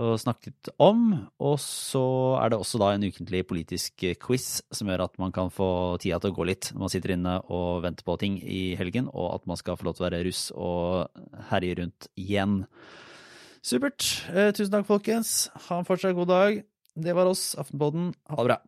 [0.00, 1.12] og snakket om.
[1.42, 2.02] Og så
[2.40, 6.20] er det også da en ukentlig politisk quiz som gjør at man kan få tida
[6.22, 9.34] til å gå litt når man sitter inne og venter på ting i helgen, og
[9.36, 12.62] at man skal få lov til å være russ og herje rundt igjen.
[13.62, 14.08] Supert.
[14.32, 15.50] Eh, tusen takk, folkens.
[15.68, 16.62] Ha en fortsatt god dag.
[16.92, 18.12] Det var oss, Aftenpodden.
[18.32, 18.58] Ha det bra.